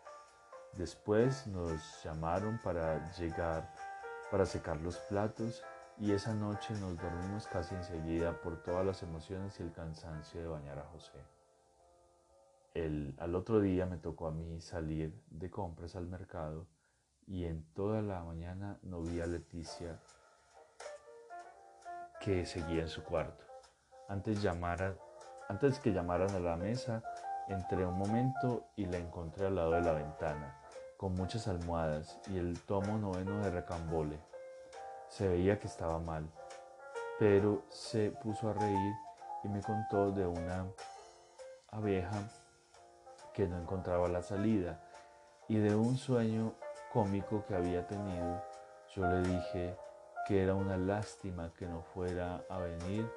Después 0.74 1.46
nos 1.46 2.02
llamaron 2.04 2.58
para 2.62 3.10
llegar, 3.12 3.70
para 4.30 4.46
secar 4.46 4.76
los 4.78 4.98
platos 4.98 5.62
y 6.00 6.12
esa 6.12 6.32
noche 6.32 6.74
nos 6.74 6.96
dormimos 6.96 7.46
casi 7.46 7.74
enseguida 7.74 8.40
por 8.40 8.62
todas 8.62 8.86
las 8.86 9.02
emociones 9.02 9.58
y 9.58 9.64
el 9.64 9.72
cansancio 9.72 10.40
de 10.40 10.46
bañar 10.46 10.78
a 10.78 10.84
José. 10.92 11.18
El, 12.74 13.16
al 13.18 13.34
otro 13.34 13.60
día 13.60 13.86
me 13.86 13.96
tocó 13.96 14.28
a 14.28 14.30
mí 14.30 14.60
salir 14.60 15.12
de 15.30 15.50
compras 15.50 15.96
al 15.96 16.06
mercado 16.06 16.66
y 17.26 17.44
en 17.44 17.64
toda 17.74 18.00
la 18.00 18.22
mañana 18.22 18.78
no 18.82 19.02
vi 19.02 19.20
a 19.20 19.26
Leticia 19.26 19.98
que 22.20 22.46
seguía 22.46 22.82
en 22.82 22.88
su 22.88 23.02
cuarto. 23.02 23.44
Antes, 24.08 24.44
antes 25.48 25.78
que 25.80 25.92
llamaran 25.92 26.30
a 26.30 26.40
la 26.40 26.56
mesa, 26.56 27.02
entré 27.48 27.84
un 27.84 27.98
momento 27.98 28.68
y 28.76 28.86
la 28.86 28.98
encontré 28.98 29.46
al 29.46 29.56
lado 29.56 29.72
de 29.72 29.82
la 29.82 29.92
ventana, 29.92 30.60
con 30.96 31.14
muchas 31.14 31.48
almohadas 31.48 32.18
y 32.30 32.38
el 32.38 32.60
tomo 32.60 32.98
noveno 32.98 33.42
de 33.42 33.50
Recambole. 33.50 34.27
Se 35.08 35.26
veía 35.26 35.58
que 35.58 35.66
estaba 35.66 35.98
mal, 35.98 36.28
pero 37.18 37.62
se 37.70 38.10
puso 38.10 38.50
a 38.50 38.52
reír 38.52 38.94
y 39.42 39.48
me 39.48 39.62
contó 39.62 40.12
de 40.12 40.26
una 40.26 40.66
abeja 41.70 42.22
que 43.32 43.46
no 43.46 43.58
encontraba 43.58 44.08
la 44.08 44.22
salida 44.22 44.80
y 45.48 45.58
de 45.58 45.74
un 45.74 45.96
sueño 45.96 46.54
cómico 46.92 47.44
que 47.46 47.54
había 47.54 47.86
tenido. 47.86 48.42
Yo 48.94 49.06
le 49.06 49.20
dije 49.22 49.76
que 50.26 50.42
era 50.42 50.54
una 50.54 50.76
lástima 50.76 51.52
que 51.58 51.66
no 51.66 51.82
fuera 51.82 52.44
a 52.50 52.58
venir 52.58 53.10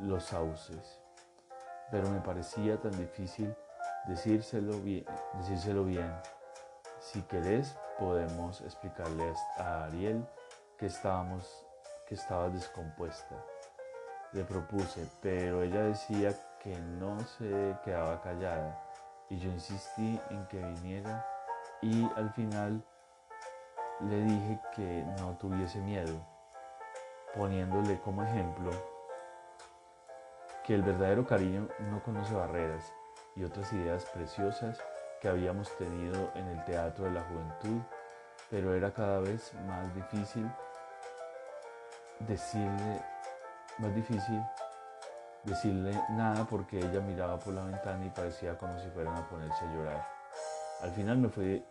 los 0.00 0.24
sauces, 0.24 1.00
pero 1.90 2.08
me 2.08 2.20
parecía 2.20 2.80
tan 2.80 2.92
difícil 2.92 3.54
decírselo 4.06 4.80
bien. 4.80 6.14
Si 7.00 7.20
querés, 7.22 7.76
podemos 7.98 8.62
explicarle 8.62 9.32
a 9.58 9.84
Ariel 9.84 10.26
que, 10.78 10.86
estábamos, 10.86 11.66
que 12.06 12.14
estaba 12.14 12.48
descompuesta. 12.48 13.36
Le 14.32 14.44
propuse, 14.44 15.06
pero 15.20 15.62
ella 15.62 15.82
decía 15.82 16.34
que 16.60 16.76
no 16.76 17.18
se 17.20 17.76
quedaba 17.84 18.20
callada 18.20 18.82
y 19.28 19.38
yo 19.38 19.50
insistí 19.50 20.20
en 20.30 20.46
que 20.46 20.58
viniera 20.58 21.26
y 21.82 22.04
al 22.16 22.30
final 22.32 22.82
le 24.00 24.22
dije 24.22 24.60
que 24.74 25.04
no 25.18 25.36
tuviese 25.36 25.78
miedo, 25.80 26.14
poniéndole 27.34 28.00
como 28.00 28.22
ejemplo 28.22 28.70
que 30.64 30.74
el 30.74 30.82
verdadero 30.82 31.26
cariño 31.26 31.68
no 31.90 32.02
conoce 32.02 32.34
barreras 32.34 32.92
y 33.36 33.44
otras 33.44 33.72
ideas 33.72 34.06
preciosas 34.06 34.82
que 35.20 35.28
habíamos 35.28 35.74
tenido 35.76 36.30
en 36.34 36.48
el 36.48 36.64
teatro 36.64 37.04
de 37.04 37.12
la 37.12 37.22
juventud, 37.22 37.82
pero 38.50 38.74
era 38.74 38.92
cada 38.92 39.20
vez 39.20 39.52
más 39.66 39.94
difícil 39.94 40.50
decirle, 42.26 43.02
más 43.78 43.94
difícil 43.94 44.40
decirle 45.44 45.92
nada 46.10 46.44
porque 46.44 46.78
ella 46.78 47.00
miraba 47.00 47.38
por 47.38 47.54
la 47.54 47.64
ventana 47.64 48.04
y 48.04 48.10
parecía 48.10 48.56
como 48.56 48.78
si 48.78 48.88
fueran 48.90 49.16
a 49.16 49.28
ponerse 49.28 49.64
a 49.64 49.72
llorar. 49.72 50.08
Al 50.82 50.90
final 50.90 51.18
me 51.18 51.28
fue 51.28 51.64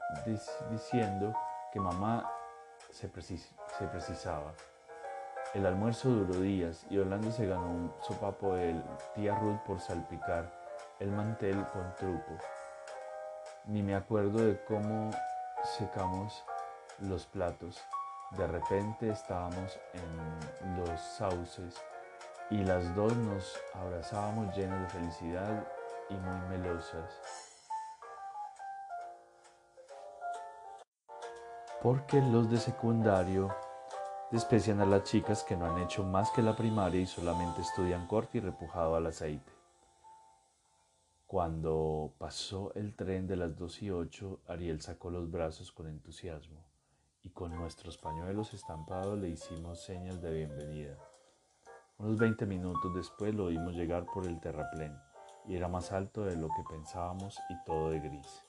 diciendo 0.72 1.34
que 1.72 1.80
mamá 1.80 2.30
se, 2.92 3.10
se 3.10 3.88
precisaba. 3.88 4.54
El 5.54 5.66
almuerzo 5.66 6.10
duró 6.10 6.40
días 6.40 6.86
y 6.90 6.98
Orlando 6.98 7.32
se 7.32 7.46
ganó 7.46 7.70
un 7.70 7.94
sopapo 8.02 8.56
de 8.56 8.76
tía 9.14 9.36
Ruth 9.36 9.60
por 9.66 9.80
salpicar 9.80 10.52
el 11.00 11.12
mantel 11.12 11.64
con 11.72 11.94
truco. 11.96 12.38
Ni 13.66 13.84
me 13.84 13.96
acuerdo 13.96 14.40
de 14.40 14.64
cómo 14.66 15.12
secamos 15.78 16.44
los 17.00 17.26
platos. 17.26 17.84
De 18.38 18.48
repente 18.48 19.12
estábamos 19.12 19.80
en 19.94 20.76
los 20.78 21.00
sauces 21.00 21.80
y 22.50 22.64
las 22.64 22.96
dos 22.96 23.16
nos 23.16 23.56
abrazábamos 23.76 24.58
llenas 24.58 24.82
de 24.82 25.00
felicidad 25.00 25.68
y 26.10 26.16
muy 26.16 26.58
melosas. 26.58 27.22
Porque 31.84 32.22
los 32.22 32.50
de 32.50 32.58
secundario 32.58 33.56
desprecian 34.32 34.82
a 34.82 34.86
las 34.88 35.04
chicas 35.04 35.44
que 35.44 35.56
no 35.56 35.68
han 35.68 35.84
hecho 35.84 36.04
más 36.04 36.32
que 36.32 36.42
la 36.42 36.56
primaria 36.56 37.02
y 37.02 37.06
solamente 37.06 37.62
estudian 37.62 38.08
corte 38.08 38.40
y 38.40 38.42
repujado 38.42 38.96
al 38.96 39.06
aceite. 39.06 39.52
Cuando 41.28 42.16
pasó 42.18 42.74
el 42.74 42.96
tren 42.96 43.28
de 43.28 43.36
las 43.36 43.56
dos 43.56 43.84
y 43.84 43.92
ocho, 43.92 44.40
Ariel 44.48 44.82
sacó 44.82 45.12
los 45.12 45.30
brazos 45.30 45.72
con 45.72 45.88
entusiasmo 45.88 46.73
y 47.24 47.30
con 47.30 47.56
nuestros 47.56 47.98
pañuelos 47.98 48.54
estampados 48.54 49.18
le 49.18 49.30
hicimos 49.30 49.82
señas 49.82 50.22
de 50.22 50.34
bienvenida. 50.34 50.98
Unos 51.98 52.18
20 52.18 52.46
minutos 52.46 52.94
después 52.94 53.34
lo 53.34 53.48
vimos 53.48 53.74
llegar 53.74 54.06
por 54.14 54.28
el 54.28 54.40
terraplén 54.42 54.94
y 55.48 55.56
era 55.56 55.70
más 55.70 55.92
alto 55.92 56.26
de 56.26 56.36
lo 56.36 56.48
que 56.50 56.64
pensábamos 56.70 57.40
y 57.50 57.64
todo 57.66 57.90
de 57.90 58.00
gris. 58.00 58.44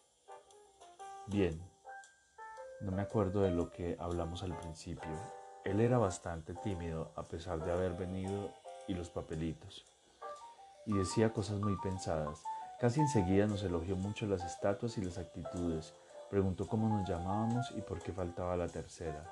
Bien, 1.27 1.61
no 2.81 2.91
me 2.91 3.03
acuerdo 3.03 3.43
de 3.43 3.51
lo 3.51 3.71
que 3.71 3.97
hablamos 4.01 4.43
al 4.43 4.57
principio. 4.59 5.11
Él 5.65 5.81
era 5.81 5.99
bastante 5.99 6.55
tímido 6.55 7.13
a 7.17 7.23
pesar 7.23 7.65
de 7.65 7.73
haber 7.73 7.95
venido 7.95 8.51
y 8.89 8.95
los 8.95 9.09
papelitos. 9.09 9.87
Y 10.85 10.93
decía 10.93 11.33
cosas 11.33 11.61
muy 11.61 11.77
pensadas. 11.83 12.43
Casi 12.81 13.01
enseguida 13.01 13.47
nos 13.47 13.63
elogió 13.63 13.97
mucho 13.97 14.27
las 14.27 14.45
estatuas 14.45 14.99
y 14.99 15.05
las 15.05 15.17
actitudes. 15.17 15.95
Preguntó 16.31 16.67
cómo 16.67 16.89
nos 16.89 17.09
llamábamos 17.09 17.73
y 17.77 17.81
por 17.83 18.03
qué 18.03 18.13
faltaba 18.13 18.57
la 18.57 18.69
tercera. 18.69 19.25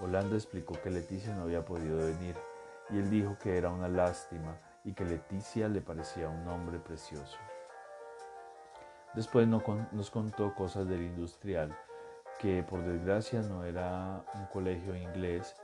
Holanda 0.00 0.34
explicó 0.34 0.74
que 0.82 0.90
Leticia 0.90 1.34
no 1.34 1.42
había 1.42 1.64
podido 1.64 1.96
venir 1.96 2.36
y 2.90 2.98
él 2.98 3.10
dijo 3.10 3.36
que 3.38 3.56
era 3.56 3.70
una 3.70 3.88
lástima 3.88 4.58
y 4.84 4.92
que 4.92 5.04
Leticia 5.04 5.68
le 5.68 5.80
parecía 5.80 6.28
un 6.28 6.44
nombre 6.44 6.78
precioso. 6.78 7.38
Después 9.14 9.48
nos 9.48 10.10
contó 10.10 10.54
cosas 10.54 10.86
del 10.86 11.02
industrial, 11.02 11.76
que 12.38 12.62
por 12.62 12.84
desgracia 12.84 13.40
no 13.40 13.64
era 13.64 14.22
un 14.34 14.46
colegio 14.46 14.94
inglés 14.94 15.56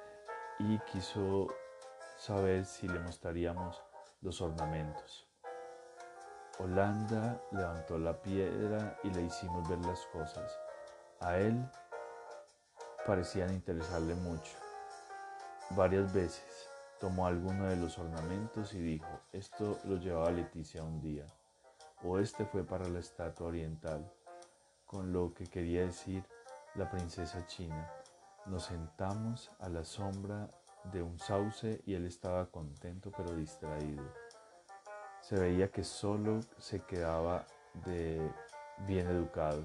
y 0.58 0.78
quiso 0.90 1.48
saber 2.16 2.64
si 2.64 2.88
le 2.88 2.98
mostraríamos 2.98 3.82
los 4.22 4.40
ornamentos. 4.40 5.28
Holanda 6.58 7.40
levantó 7.50 7.98
la 7.98 8.20
piedra 8.20 8.98
y 9.02 9.10
le 9.10 9.22
hicimos 9.22 9.68
ver 9.68 9.78
las 9.86 10.00
cosas. 10.06 10.58
A 11.20 11.38
él 11.38 11.64
parecían 13.06 13.52
interesarle 13.52 14.14
mucho. 14.14 14.52
Varias 15.70 16.12
veces 16.12 16.68
tomó 17.00 17.26
alguno 17.26 17.68
de 17.68 17.76
los 17.76 17.98
ornamentos 17.98 18.74
y 18.74 18.78
dijo, 18.78 19.08
esto 19.32 19.78
lo 19.84 19.96
llevaba 19.96 20.30
Leticia 20.30 20.82
un 20.84 21.00
día, 21.00 21.26
o 22.04 22.18
este 22.18 22.44
fue 22.44 22.64
para 22.64 22.88
la 22.88 23.00
estatua 23.00 23.48
oriental, 23.48 24.08
con 24.86 25.12
lo 25.12 25.32
que 25.32 25.46
quería 25.46 25.86
decir 25.86 26.24
la 26.74 26.90
princesa 26.90 27.46
china. 27.46 27.90
Nos 28.46 28.64
sentamos 28.64 29.50
a 29.58 29.68
la 29.68 29.84
sombra 29.84 30.50
de 30.92 31.02
un 31.02 31.18
sauce 31.18 31.80
y 31.86 31.94
él 31.94 32.06
estaba 32.06 32.50
contento 32.50 33.10
pero 33.16 33.34
distraído. 33.34 34.21
Se 35.33 35.40
veía 35.40 35.71
que 35.71 35.83
solo 35.83 36.40
se 36.59 36.81
quedaba 36.81 37.47
de 37.87 38.21
bien 38.87 39.07
educado. 39.07 39.64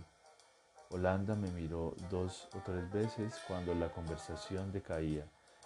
Holanda 0.92 1.36
me 1.36 1.52
miró 1.52 1.94
dos 2.10 2.48
o 2.56 2.60
tres 2.64 2.90
veces 2.90 3.38
cuando 3.50 3.76
la 3.76 3.90
conversación 3.90 4.72
decaía 4.72 5.26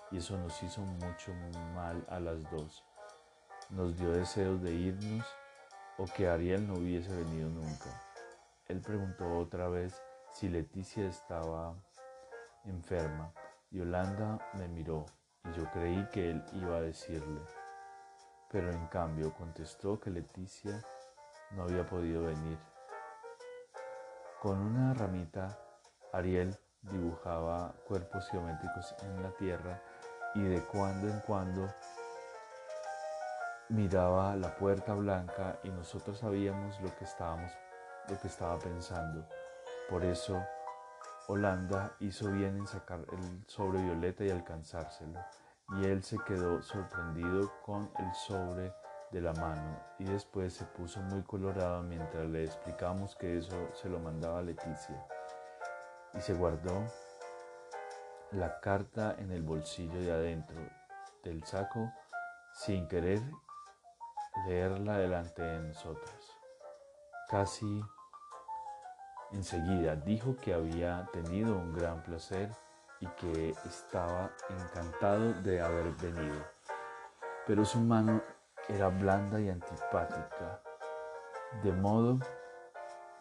y 0.10 0.18
eso 0.18 0.40
nos 0.40 0.64
hizo 0.64 0.82
mucho 0.82 1.32
mal 1.76 2.04
a 2.10 2.20
las 2.20 2.42
dos. 2.50 2.84
Nos 3.70 3.96
dio 3.96 4.12
deseos 4.12 4.60
de 4.64 4.74
irnos 4.74 5.24
o 6.00 6.06
que 6.06 6.28
Ariel 6.28 6.68
no 6.68 6.80
hubiese 6.80 7.16
venido 7.16 7.50
nunca. 7.50 8.02
Él 8.70 8.82
preguntó 8.82 9.38
otra 9.38 9.70
vez 9.70 10.02
si 10.34 10.50
Leticia 10.50 11.08
estaba 11.08 11.76
enferma 12.66 13.32
y 13.70 13.82
Holanda 13.82 14.40
me 14.56 14.68
miró 14.68 15.06
y 15.46 15.60
yo 15.60 15.70
creí 15.72 16.08
que 16.12 16.32
él 16.32 16.44
iba 16.54 16.78
a 16.78 16.82
decirle, 16.82 17.40
pero 18.52 18.70
en 18.72 18.88
cambio 18.88 19.34
contestó 19.34 20.00
que 20.00 20.10
Leticia 20.10 20.84
no 21.52 21.64
había 21.64 21.86
podido 21.86 22.24
venir. 22.24 22.58
Con 24.42 24.60
una 24.60 24.94
ramita, 24.94 25.58
Ariel 26.12 26.58
dibujaba 26.82 27.74
cuerpos 27.88 28.28
geométricos 28.30 28.96
en 29.04 29.24
la 29.24 29.32
tierra 29.32 29.82
y 30.36 30.42
de 30.44 30.62
cuando 30.66 31.08
en 31.08 31.20
cuando 31.22 31.74
miraba 33.70 34.36
la 34.36 34.56
puerta 34.58 34.94
blanca 34.96 35.60
y 35.64 35.70
nosotros 35.70 36.20
sabíamos 36.20 36.80
lo 36.82 36.94
que 36.98 37.06
estábamos 37.06 37.52
lo 38.10 38.20
que 38.20 38.28
estaba 38.28 38.58
pensando. 38.60 39.26
Por 39.90 40.04
eso 40.04 40.44
Holanda 41.28 41.96
hizo 42.00 42.30
bien 42.32 42.58
en 42.58 42.68
sacar 42.68 43.06
el 43.12 43.44
sobre 43.48 43.82
violeta 43.82 44.24
y 44.24 44.32
alcanzárselo, 44.32 45.20
y 45.70 45.86
él 45.86 46.04
se 46.04 46.18
quedó 46.20 46.62
sorprendido 46.62 47.52
con 47.64 47.90
el 48.00 48.14
sobre 48.14 48.74
de 49.12 49.22
la 49.22 49.34
mano 49.34 49.80
y 50.00 50.06
después 50.06 50.54
se 50.54 50.66
puso 50.66 51.00
muy 51.02 51.22
colorado 51.24 51.84
mientras 51.84 52.26
le 52.28 52.46
explicamos 52.46 53.16
que 53.16 53.38
eso 53.38 53.70
se 53.74 53.90
lo 53.90 54.00
mandaba 54.00 54.42
Leticia 54.42 55.06
y 56.14 56.22
se 56.22 56.34
guardó 56.34 56.86
la 58.32 58.60
carta 58.62 59.16
en 59.18 59.32
el 59.32 59.44
bolsillo 59.44 60.00
de 60.00 60.12
adentro 60.12 60.62
del 61.24 61.44
saco 61.44 61.92
sin 62.54 62.88
querer 62.88 63.22
leerla 64.48 64.98
delante 64.98 65.42
de 65.42 65.60
nosotros. 65.60 66.38
Casi 67.30 67.82
enseguida 69.32 69.96
dijo 69.96 70.36
que 70.38 70.54
había 70.54 71.08
tenido 71.12 71.56
un 71.56 71.74
gran 71.74 72.04
placer 72.04 72.50
y 73.02 73.08
que 73.08 73.50
estaba 73.66 74.32
encantado 74.50 75.34
de 75.42 75.62
haber 75.62 75.92
venido, 76.02 76.46
pero 77.46 77.66
su 77.66 77.80
mano 77.80 78.22
era 78.70 78.88
blanda 78.88 79.40
y 79.42 79.50
antipática, 79.50 80.62
de 81.64 81.74
modo 81.74 82.20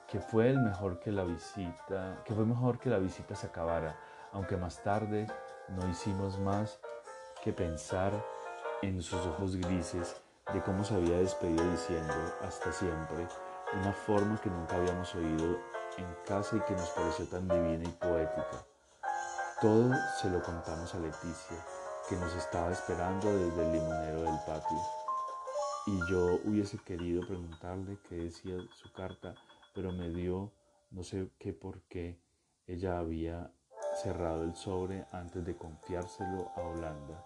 que 0.07 0.21
fue 0.21 0.51
el 0.51 0.61
mejor 0.61 1.01
que 1.01 1.11
la 1.11 1.25
visita, 1.25 2.23
que 2.25 2.35
fue 2.35 2.45
mejor 2.45 2.79
que 2.79 2.91
la 2.91 2.99
visita 2.99 3.35
se 3.35 3.49
acabara 3.49 3.97
aunque 4.33 4.57
más 4.57 4.83
tarde 4.83 5.27
no 5.69 5.89
hicimos 5.89 6.39
más 6.39 6.81
que 7.43 7.53
pensar 7.53 8.13
en 8.83 9.03
sus 9.03 9.25
ojos 9.27 9.57
grises 9.57 10.21
de 10.53 10.63
cómo 10.63 10.85
se 10.85 10.95
había 10.95 11.19
despedido 11.19 11.69
diciendo 11.71 12.15
hasta 12.43 12.73
siempre, 12.73 13.27
una 13.81 13.93
forma 13.93 14.41
que 14.41 14.51
nunca 14.51 14.77
habíamos 14.77 15.15
oído 15.15 15.59
en 15.97 16.07
casa 16.27 16.57
y 16.57 16.61
que 16.61 16.73
nos 16.75 16.91
pareció 16.91 17.27
tan 17.27 17.47
divina 17.49 17.85
y 17.85 17.93
poética. 17.93 18.70
Todo 19.61 19.93
se 20.19 20.31
lo 20.31 20.43
contamos 20.43 20.95
a 20.95 20.99
Leticia, 21.01 21.59
que 22.09 22.17
nos 22.17 22.35
estaba 22.35 22.73
esperando 22.73 23.31
desde 23.31 23.63
el 23.63 23.73
limonero 23.73 24.23
del 24.23 24.39
patio. 24.47 24.79
Y 25.87 25.99
yo 26.11 26.41
hubiese 26.47 26.79
querido 26.79 27.27
preguntarle 27.27 27.99
qué 28.09 28.15
decía 28.15 28.57
su 28.75 28.91
carta, 28.91 29.35
pero 29.75 29.93
me 29.93 30.09
dio 30.09 30.51
no 30.91 31.03
sé 31.03 31.31
qué 31.39 31.53
por 31.53 31.83
qué 31.83 32.19
ella 32.67 33.01
había 33.01 33.53
cerrado 34.03 34.45
el 34.45 34.57
sobre 34.57 35.05
antes 35.13 35.45
de 35.45 35.55
confiárselo 35.55 36.51
a 36.57 36.63
Holanda. 36.63 37.23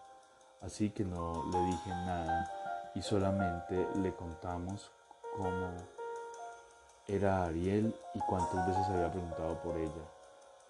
Así 0.61 0.91
que 0.91 1.05
no 1.05 1.49
le 1.53 1.59
dije 1.67 1.91
nada 1.91 2.51
y 2.97 3.03
solamente 3.03 3.87
le 4.03 4.13
contamos 4.13 4.91
cómo 5.37 5.73
era 7.07 7.45
Ariel 7.45 7.95
y 8.13 8.19
cuántas 8.29 8.67
veces 8.67 8.89
había 8.89 9.13
preguntado 9.13 9.63
por 9.63 9.77
ella. 9.77 10.14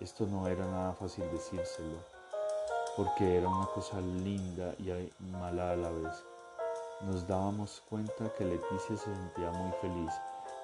Esto 0.05 0.27
no 0.27 0.47
era 0.47 0.67
nada 0.67 0.93
fácil 0.93 1.25
decírselo, 1.33 1.97
porque 2.95 3.39
era 3.39 3.49
una 3.49 3.65
cosa 3.69 3.99
linda 4.03 4.75
y 4.79 4.91
mala 5.33 5.71
a 5.71 5.77
la 5.77 5.89
vez. 5.89 6.23
Nos 7.01 7.27
dábamos 7.27 7.83
cuenta 7.89 8.29
que 8.37 8.45
Leticia 8.45 8.99
se 8.99 8.99
sentía 8.99 9.51
muy 9.53 9.73
feliz 9.81 10.13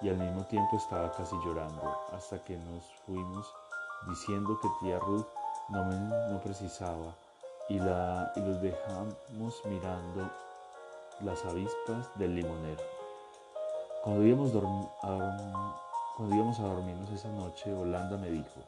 y 0.02 0.10
al 0.10 0.18
mismo 0.18 0.44
tiempo 0.44 0.76
estaba 0.76 1.10
casi 1.12 1.34
llorando, 1.36 1.80
hasta 2.12 2.38
que 2.44 2.58
nos 2.58 2.84
fuimos 3.06 3.50
diciendo 4.10 4.58
que 4.60 4.68
tía 4.78 4.98
Ruth 4.98 5.24
no, 5.70 6.38
precisaba 6.42 7.14
y, 7.70 7.78
la, 7.78 8.30
y 8.36 8.40
los 8.40 8.60
dejamos 8.60 9.54
mirando 9.64 10.30
las 11.22 11.42
avispas 11.46 12.10
del 12.16 12.34
limonero. 12.34 12.82
Cuando 14.04 14.22
íbamos, 14.22 14.52
cuando 15.00 16.34
a 16.58 16.62
dormirnos 16.74 17.10
esa 17.10 17.28
noche, 17.30 17.72
Holanda 17.72 18.18
me 18.18 18.30
dijo, 18.30 18.60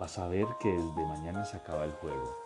a 0.00 0.28
ver 0.28 0.46
que 0.60 0.70
desde 0.70 1.06
mañana 1.06 1.44
se 1.44 1.56
acaba 1.56 1.84
el 1.84 1.92
juego. 1.92 2.36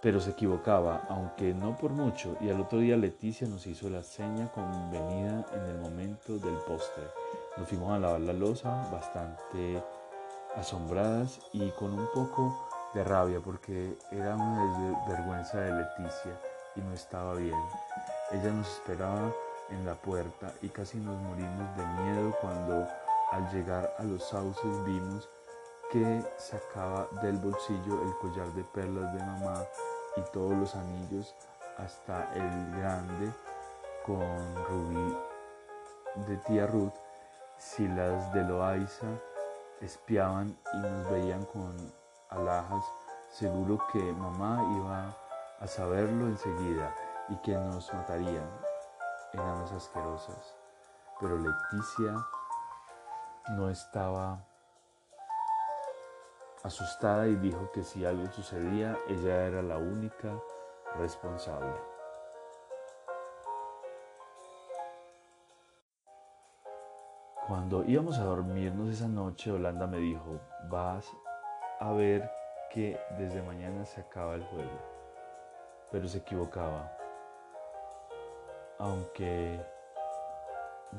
Pero 0.00 0.18
se 0.18 0.30
equivocaba, 0.30 1.02
aunque 1.10 1.52
no 1.52 1.76
por 1.76 1.90
mucho, 1.90 2.36
y 2.40 2.48
al 2.48 2.60
otro 2.60 2.78
día 2.78 2.96
Leticia 2.96 3.46
nos 3.46 3.66
hizo 3.66 3.90
la 3.90 4.02
seña 4.02 4.50
convenida 4.52 5.44
en 5.52 5.60
el 5.70 5.78
momento 5.78 6.38
del 6.38 6.56
postre. 6.66 7.04
Nos 7.58 7.68
fuimos 7.68 7.92
a 7.92 7.98
lavar 7.98 8.20
la 8.20 8.32
losa 8.32 8.88
bastante 8.90 9.82
asombradas 10.56 11.38
y 11.52 11.68
con 11.70 11.92
un 11.92 12.06
poco 12.14 12.66
de 12.94 13.04
rabia 13.04 13.40
porque 13.40 13.96
era 14.10 14.36
una 14.36 15.04
vergüenza 15.06 15.60
de 15.60 15.72
Leticia 15.72 16.40
y 16.76 16.80
no 16.80 16.94
estaba 16.94 17.34
bien. 17.34 17.60
Ella 18.32 18.52
nos 18.52 18.68
esperaba 18.68 19.30
en 19.70 19.84
la 19.84 19.94
puerta 19.94 20.52
y 20.62 20.68
casi 20.68 20.96
nos 20.96 21.20
morimos 21.20 21.76
de 21.76 21.86
miedo 22.02 22.34
cuando 22.40 22.86
al 23.32 23.52
llegar 23.52 23.94
a 23.98 24.02
los 24.02 24.24
sauces 24.24 24.84
vimos 24.86 25.28
que 25.90 26.24
sacaba 26.36 27.08
del 27.22 27.36
bolsillo 27.38 28.02
el 28.02 28.16
collar 28.18 28.48
de 28.54 28.64
perlas 28.64 29.12
de 29.12 29.20
mamá 29.20 29.62
y 30.16 30.20
todos 30.32 30.52
los 30.52 30.74
anillos 30.74 31.34
hasta 31.78 32.32
el 32.34 32.70
grande 32.78 33.32
con 34.04 34.54
rubí 34.68 35.16
de 36.26 36.36
tía 36.38 36.66
Ruth, 36.66 36.94
si 37.58 37.86
las 37.88 38.32
de 38.32 38.42
Loaiza 38.42 39.06
espiaban 39.80 40.56
y 40.72 40.78
nos 40.78 41.10
veían 41.10 41.44
con 41.44 41.76
alhajas, 42.30 42.84
seguro 43.28 43.78
que 43.92 43.98
mamá 43.98 44.62
iba 44.78 45.16
a 45.60 45.66
saberlo 45.66 46.26
enseguida 46.26 46.94
y 47.28 47.36
que 47.36 47.52
nos 47.52 47.92
matarían 47.92 48.48
enanas 49.32 49.72
asquerosas. 49.72 50.56
Pero 51.20 51.38
Leticia 51.38 52.14
no 53.50 53.68
estaba 53.70 54.38
asustada 56.66 57.26
y 57.28 57.36
dijo 57.36 57.70
que 57.72 57.82
si 57.82 58.04
algo 58.04 58.26
sucedía, 58.32 58.98
ella 59.08 59.46
era 59.46 59.62
la 59.62 59.78
única 59.78 60.40
responsable. 60.98 61.74
Cuando 67.46 67.84
íbamos 67.84 68.18
a 68.18 68.24
dormirnos 68.24 68.92
esa 68.92 69.06
noche, 69.06 69.52
Holanda 69.52 69.86
me 69.86 69.98
dijo, 69.98 70.40
vas 70.68 71.08
a 71.78 71.92
ver 71.92 72.28
que 72.72 72.98
desde 73.16 73.40
mañana 73.42 73.84
se 73.84 74.00
acaba 74.00 74.34
el 74.34 74.44
juego. 74.44 74.80
Pero 75.92 76.08
se 76.08 76.18
equivocaba 76.18 76.92
aunque 78.78 79.60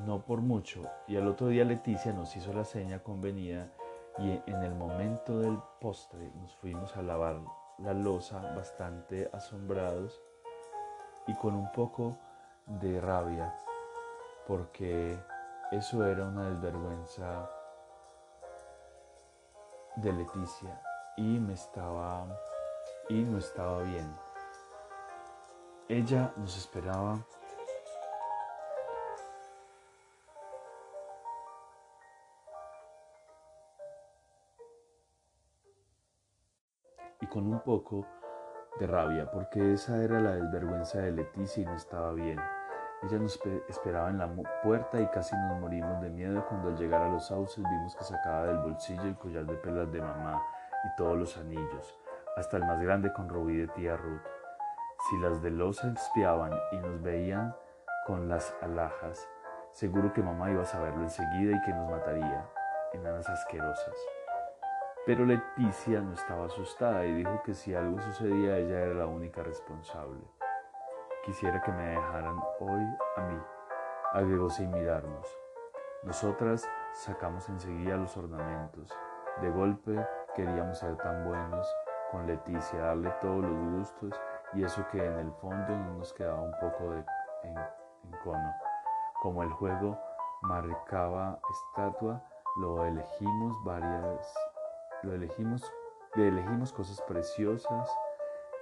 no 0.06 0.24
por 0.24 0.40
mucho. 0.40 0.82
Y 1.06 1.16
al 1.16 1.28
otro 1.28 1.48
día 1.48 1.64
Leticia 1.64 2.12
nos 2.12 2.34
hizo 2.36 2.52
la 2.52 2.64
seña 2.64 3.00
convenida 3.00 3.68
y 4.18 4.42
en 4.46 4.62
el 4.62 4.74
momento 4.74 5.38
del 5.38 5.58
postre 5.80 6.30
nos 6.40 6.54
fuimos 6.56 6.96
a 6.96 7.02
lavar 7.02 7.40
la 7.78 7.92
losa 7.92 8.40
bastante 8.54 9.30
asombrados 9.32 10.20
y 11.26 11.34
con 11.34 11.54
un 11.54 11.70
poco 11.72 12.16
de 12.66 13.00
rabia 13.00 13.54
porque 14.48 15.18
eso 15.70 16.06
era 16.06 16.24
una 16.24 16.48
desvergüenza 16.48 17.50
de 19.96 20.12
Leticia 20.12 20.80
y 21.16 21.38
me 21.38 21.52
estaba 21.52 22.26
y 23.10 23.22
no 23.22 23.38
estaba 23.38 23.82
bien. 23.82 24.16
Ella 25.88 26.32
nos 26.36 26.56
esperaba 26.56 27.18
con 37.38 37.52
un 37.52 37.60
poco 37.60 38.04
de 38.80 38.86
rabia, 38.88 39.30
porque 39.30 39.74
esa 39.74 40.02
era 40.02 40.18
la 40.18 40.32
desvergüenza 40.32 40.98
de 40.98 41.12
Leticia 41.12 41.62
y 41.62 41.66
no 41.66 41.76
estaba 41.76 42.12
bien. 42.12 42.36
Ella 43.04 43.16
nos 43.20 43.40
esperaba 43.68 44.10
en 44.10 44.18
la 44.18 44.28
puerta 44.64 45.00
y 45.00 45.06
casi 45.06 45.36
nos 45.36 45.60
morimos 45.60 46.02
de 46.02 46.10
miedo 46.10 46.44
cuando 46.48 46.70
al 46.70 46.76
llegar 46.76 47.00
a 47.00 47.08
los 47.10 47.28
sauces 47.28 47.62
vimos 47.62 47.94
que 47.94 48.02
sacaba 48.02 48.46
del 48.46 48.58
bolsillo 48.58 49.04
el 49.04 49.16
collar 49.16 49.46
de 49.46 49.54
perlas 49.54 49.92
de 49.92 50.00
mamá 50.00 50.42
y 50.84 50.96
todos 50.96 51.16
los 51.16 51.38
anillos, 51.38 51.96
hasta 52.36 52.56
el 52.56 52.64
más 52.64 52.82
grande 52.82 53.12
con 53.12 53.28
rubí 53.28 53.56
de 53.56 53.68
tía 53.68 53.96
Ruth. 53.96 54.26
Si 55.08 55.18
las 55.18 55.40
de 55.40 55.50
los 55.50 55.84
espiaban 55.84 56.50
y 56.72 56.76
nos 56.78 57.00
veían 57.02 57.54
con 58.04 58.28
las 58.28 58.52
alhajas, 58.62 59.28
seguro 59.70 60.12
que 60.12 60.24
mamá 60.24 60.50
iba 60.50 60.62
a 60.62 60.66
saberlo 60.66 61.04
enseguida 61.04 61.56
y 61.56 61.62
que 61.62 61.72
nos 61.72 61.88
mataría, 61.88 62.48
enanas 62.94 63.28
asquerosas. 63.28 64.17
Pero 65.08 65.24
Leticia 65.24 66.02
no 66.02 66.12
estaba 66.12 66.44
asustada 66.44 67.06
y 67.06 67.14
dijo 67.14 67.40
que 67.42 67.54
si 67.54 67.74
algo 67.74 67.98
sucedía 67.98 68.58
ella 68.58 68.80
era 68.80 68.92
la 68.92 69.06
única 69.06 69.42
responsable. 69.42 70.20
Quisiera 71.24 71.62
que 71.62 71.72
me 71.72 71.82
dejaran 71.82 72.38
hoy 72.60 72.84
a 73.16 73.22
mí, 73.22 73.38
agregó 74.12 74.50
sin 74.50 74.70
mirarnos. 74.70 75.26
Nosotras 76.02 76.68
sacamos 76.92 77.48
enseguida 77.48 77.96
los 77.96 78.18
ornamentos. 78.18 78.94
De 79.40 79.48
golpe 79.48 80.06
queríamos 80.36 80.78
ser 80.78 80.94
tan 80.98 81.26
buenos 81.26 81.66
con 82.10 82.26
Leticia, 82.26 82.78
darle 82.78 83.10
todos 83.22 83.42
los 83.42 83.78
gustos 83.78 84.20
y 84.52 84.62
eso 84.62 84.86
que 84.92 85.02
en 85.02 85.20
el 85.20 85.32
fondo 85.40 85.74
no 85.74 85.94
nos 85.94 86.12
quedaba 86.12 86.42
un 86.42 86.52
poco 86.60 86.90
de 86.90 86.98
en, 87.44 87.54
cono. 88.22 88.52
Como 89.22 89.42
el 89.42 89.50
juego 89.52 89.98
marcaba 90.42 91.40
estatua, 91.50 92.22
lo 92.60 92.84
elegimos 92.84 93.56
varias 93.64 94.47
lo 95.02 95.12
elegimos, 95.12 95.62
le 96.14 96.28
elegimos 96.28 96.72
cosas 96.72 97.00
preciosas 97.02 97.90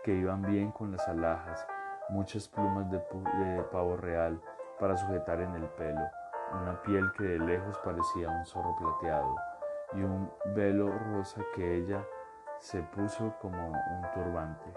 que 0.04 0.12
iban 0.12 0.42
bien 0.42 0.70
con 0.70 0.92
las 0.92 1.06
alhajas, 1.08 1.66
muchas 2.08 2.48
plumas 2.48 2.90
de, 2.90 2.98
de 2.98 3.62
pavo 3.64 3.96
real 3.96 4.40
para 4.78 4.96
sujetar 4.96 5.40
en 5.40 5.54
el 5.54 5.68
pelo, 5.70 6.08
una 6.60 6.80
piel 6.82 7.10
que 7.16 7.24
de 7.24 7.38
lejos 7.38 7.78
parecía 7.78 8.28
un 8.28 8.44
zorro 8.44 8.76
plateado 8.76 9.34
y 9.94 10.02
un 10.02 10.30
velo 10.54 10.90
rosa 11.12 11.40
que 11.54 11.76
ella 11.76 12.04
se 12.58 12.82
puso 12.82 13.34
como 13.40 13.68
un 13.68 14.10
turbante. 14.14 14.72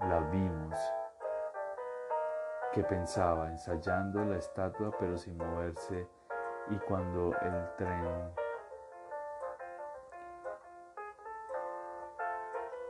La 0.00 0.20
vimos, 0.20 0.76
que 2.72 2.84
pensaba 2.84 3.48
ensayando 3.48 4.24
la 4.24 4.36
estatua 4.36 4.92
pero 4.98 5.16
sin 5.16 5.36
moverse 5.38 6.06
y 6.70 6.76
cuando 6.80 7.34
el 7.40 7.74
tren 7.76 8.32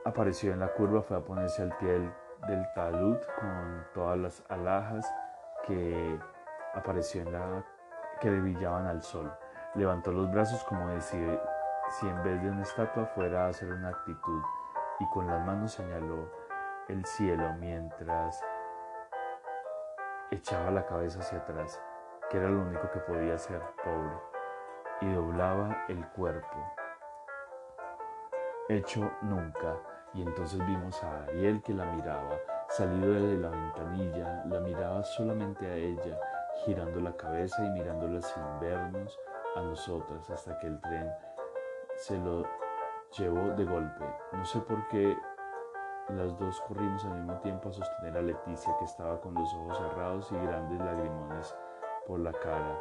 apareció 0.09 0.53
en 0.53 0.61
la 0.61 0.73
curva 0.73 1.03
fue 1.03 1.17
a 1.17 1.21
ponerse 1.21 1.63
al 1.63 1.77
pie 1.77 2.11
del, 2.47 2.67
talud 2.75 3.19
con 3.39 3.87
todas 3.93 4.19
las 4.19 4.45
alhajas 4.49 5.07
que 5.67 6.19
apareció 6.75 7.23
en 7.23 7.33
la 7.33 7.65
que 8.21 8.31
brillaban 8.31 8.87
al 8.87 9.03
sol. 9.03 9.31
Levantó 9.75 10.13
los 10.13 10.31
brazos 10.31 10.65
como 10.65 10.89
decir 10.89 11.39
si 11.91 12.09
en 12.09 12.23
vez 12.23 12.43
de 12.43 12.51
una 12.51 12.63
estatua 12.63 13.07
fuera 13.07 13.47
a 13.47 13.49
hacer 13.49 13.71
una 13.71 13.91
actitud 13.91 14.43
y 15.01 15.07
con 15.11 15.27
las 15.27 15.45
manos 15.45 15.73
señaló 15.73 16.31
el 16.89 17.05
cielo 17.05 17.53
mientras 17.59 18.43
echaba 20.31 20.71
la 20.71 20.87
cabeza 20.87 21.21
hacia 21.21 21.39
atrás, 21.39 21.81
que 22.31 22.39
era 22.39 22.49
lo 22.49 22.63
único 22.63 22.91
que 22.91 23.01
podía 23.01 23.35
hacer, 23.35 23.61
pobre, 23.85 24.19
y 25.03 25.13
doblaba 25.13 25.85
el 25.89 26.07
cuerpo. 26.09 26.57
Hecho 28.69 29.11
nunca 29.23 29.77
y 30.15 30.23
entonces 30.23 30.65
vimos 30.67 31.03
a 31.03 31.25
Ariel 31.25 31.63
que 31.63 31.75
la 31.75 31.85
miraba, 31.85 32.39
salido 32.69 33.13
de 33.13 33.37
la 33.37 33.51
ventanilla, 33.51 34.45
la 34.47 34.61
miraba 34.61 35.03
solamente 35.03 35.67
a 35.67 35.75
ella, 35.75 36.19
girando 36.65 37.01
la 37.01 37.17
cabeza 37.17 37.65
y 37.65 37.71
mirándola 37.71 38.21
sin 38.21 38.43
vernos 38.61 39.19
a 39.57 39.63
nosotras 39.63 40.29
hasta 40.31 40.59
que 40.59 40.67
el 40.67 40.81
tren 40.81 41.11
se 41.97 42.17
lo 42.19 42.45
llevó 43.17 43.51
de 43.55 43.65
golpe. 43.65 44.05
No 44.33 44.45
sé 44.45 44.61
por 44.61 44.87
qué 44.89 45.17
las 46.09 46.39
dos 46.39 46.61
corrimos 46.63 47.05
al 47.05 47.15
mismo 47.17 47.39
tiempo 47.41 47.69
a 47.69 47.73
sostener 47.73 48.17
a 48.17 48.23
Leticia 48.23 48.75
que 48.79 48.85
estaba 48.85 49.21
con 49.21 49.35
los 49.35 49.53
ojos 49.55 49.77
cerrados 49.79 50.33
y 50.33 50.37
grandes 50.37 50.79
lagrimones 50.79 51.57
por 52.07 52.21
la 52.21 52.33
cara. 52.33 52.81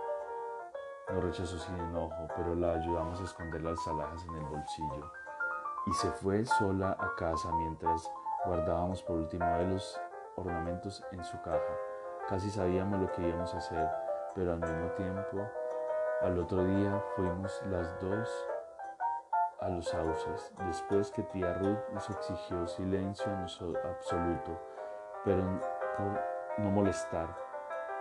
Nos 1.13 1.23
rechazó 1.23 1.57
sin 1.57 1.77
enojo, 1.77 2.27
pero 2.35 2.55
la 2.55 2.73
ayudamos 2.73 3.19
a 3.19 3.23
esconder 3.23 3.61
las 3.61 3.85
alhajas 3.87 4.25
en 4.29 4.35
el 4.35 4.45
bolsillo. 4.45 5.11
Y 5.87 5.93
se 5.93 6.11
fue 6.11 6.45
sola 6.45 6.97
a 6.99 7.15
casa 7.15 7.49
mientras 7.53 8.11
guardábamos 8.45 9.01
por 9.03 9.15
última 9.17 9.57
vez 9.57 9.67
los 9.69 10.01
ornamentos 10.35 11.01
en 11.13 11.23
su 11.23 11.41
caja. 11.41 11.77
Casi 12.27 12.49
sabíamos 12.49 12.99
lo 12.99 13.11
que 13.13 13.25
íbamos 13.25 13.53
a 13.53 13.57
hacer, 13.57 13.89
pero 14.35 14.51
al 14.51 14.59
mismo 14.59 14.87
tiempo, 14.97 15.49
al 16.21 16.37
otro 16.39 16.65
día 16.65 17.01
fuimos 17.15 17.61
las 17.67 17.99
dos 18.01 18.29
a 19.61 19.69
los 19.69 19.87
sauces, 19.87 20.53
después 20.65 21.09
que 21.11 21.23
tía 21.23 21.53
Ruth 21.53 21.79
nos 21.93 22.09
exigió 22.09 22.67
silencio 22.67 23.31
absoluto, 23.85 24.59
pero 25.23 25.41
por 25.97 26.21
no 26.57 26.69
molestar 26.69 27.33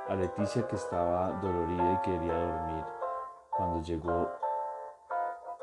a 0.08 0.14
Leticia 0.16 0.66
que 0.66 0.74
estaba 0.74 1.30
dolorida 1.40 1.92
y 1.92 2.00
quería 2.00 2.34
dormir. 2.34 2.84
Cuando 3.50 3.80
llegó 3.82 4.28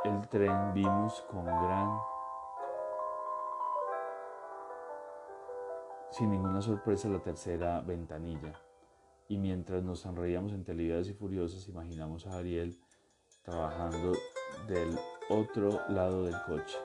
el 0.03 0.28
tren 0.30 0.74
vimos 0.74 1.21
con 1.30 1.45
gran 1.45 2.12
sin 6.14 6.30
ninguna 6.30 6.61
sorpresa 6.61 7.09
la 7.09 7.20
tercera 7.20 7.82
ventanilla. 7.82 8.53
Y 9.28 9.38
mientras 9.39 9.82
nos 9.84 10.01
sonreíamos 10.01 10.53
entre 10.53 10.76
lividas 10.76 11.07
y 11.07 11.14
furiosas, 11.14 11.68
imaginamos 11.68 12.28
a 12.28 12.38
Ariel 12.38 12.80
trabajando 13.41 14.14
del 14.68 14.97
otro 15.30 15.82
lado 15.89 16.24
del 16.24 16.39
coche, 16.43 16.78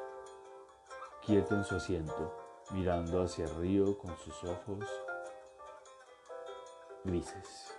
quieto 1.24 1.54
en 1.54 1.64
su 1.64 1.76
asiento, 1.76 2.34
mirando 2.72 3.22
hacia 3.22 3.44
el 3.44 3.54
río 3.56 3.98
con 3.98 4.16
sus 4.16 4.42
ojos 4.44 4.84
grises. 7.04 7.76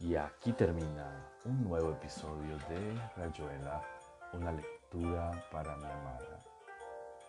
Y 0.00 0.16
aquí 0.16 0.52
termina 0.52 1.32
un 1.44 1.62
nuevo 1.62 1.92
episodio 1.92 2.56
de 2.68 3.00
Rayuela, 3.16 3.82
una 4.32 4.52
lectura 4.52 5.30
para 5.52 5.76
mi 5.76 5.84
amada. 5.84 6.37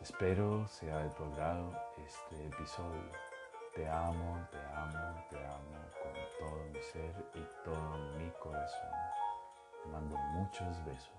Espero 0.02 0.66
sea 0.66 0.98
de 1.00 1.10
tu 1.10 1.26
agrado 1.26 1.74
este 2.06 2.48
episodio. 2.48 3.12
Te 3.76 3.86
amo, 3.86 4.48
te 4.50 4.58
amo, 4.58 5.26
te 5.30 5.38
amo 5.46 5.78
con 6.02 6.14
todo 6.40 6.64
mi 6.72 6.82
ser 6.82 7.14
y 7.36 7.46
todo 7.66 7.98
mi 8.18 8.32
corazón. 8.42 8.92
Te 9.84 9.90
mando 9.90 10.16
muchos 10.16 10.86
besos. 10.86 11.12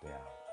Te 0.00 0.14
amo. 0.14 0.43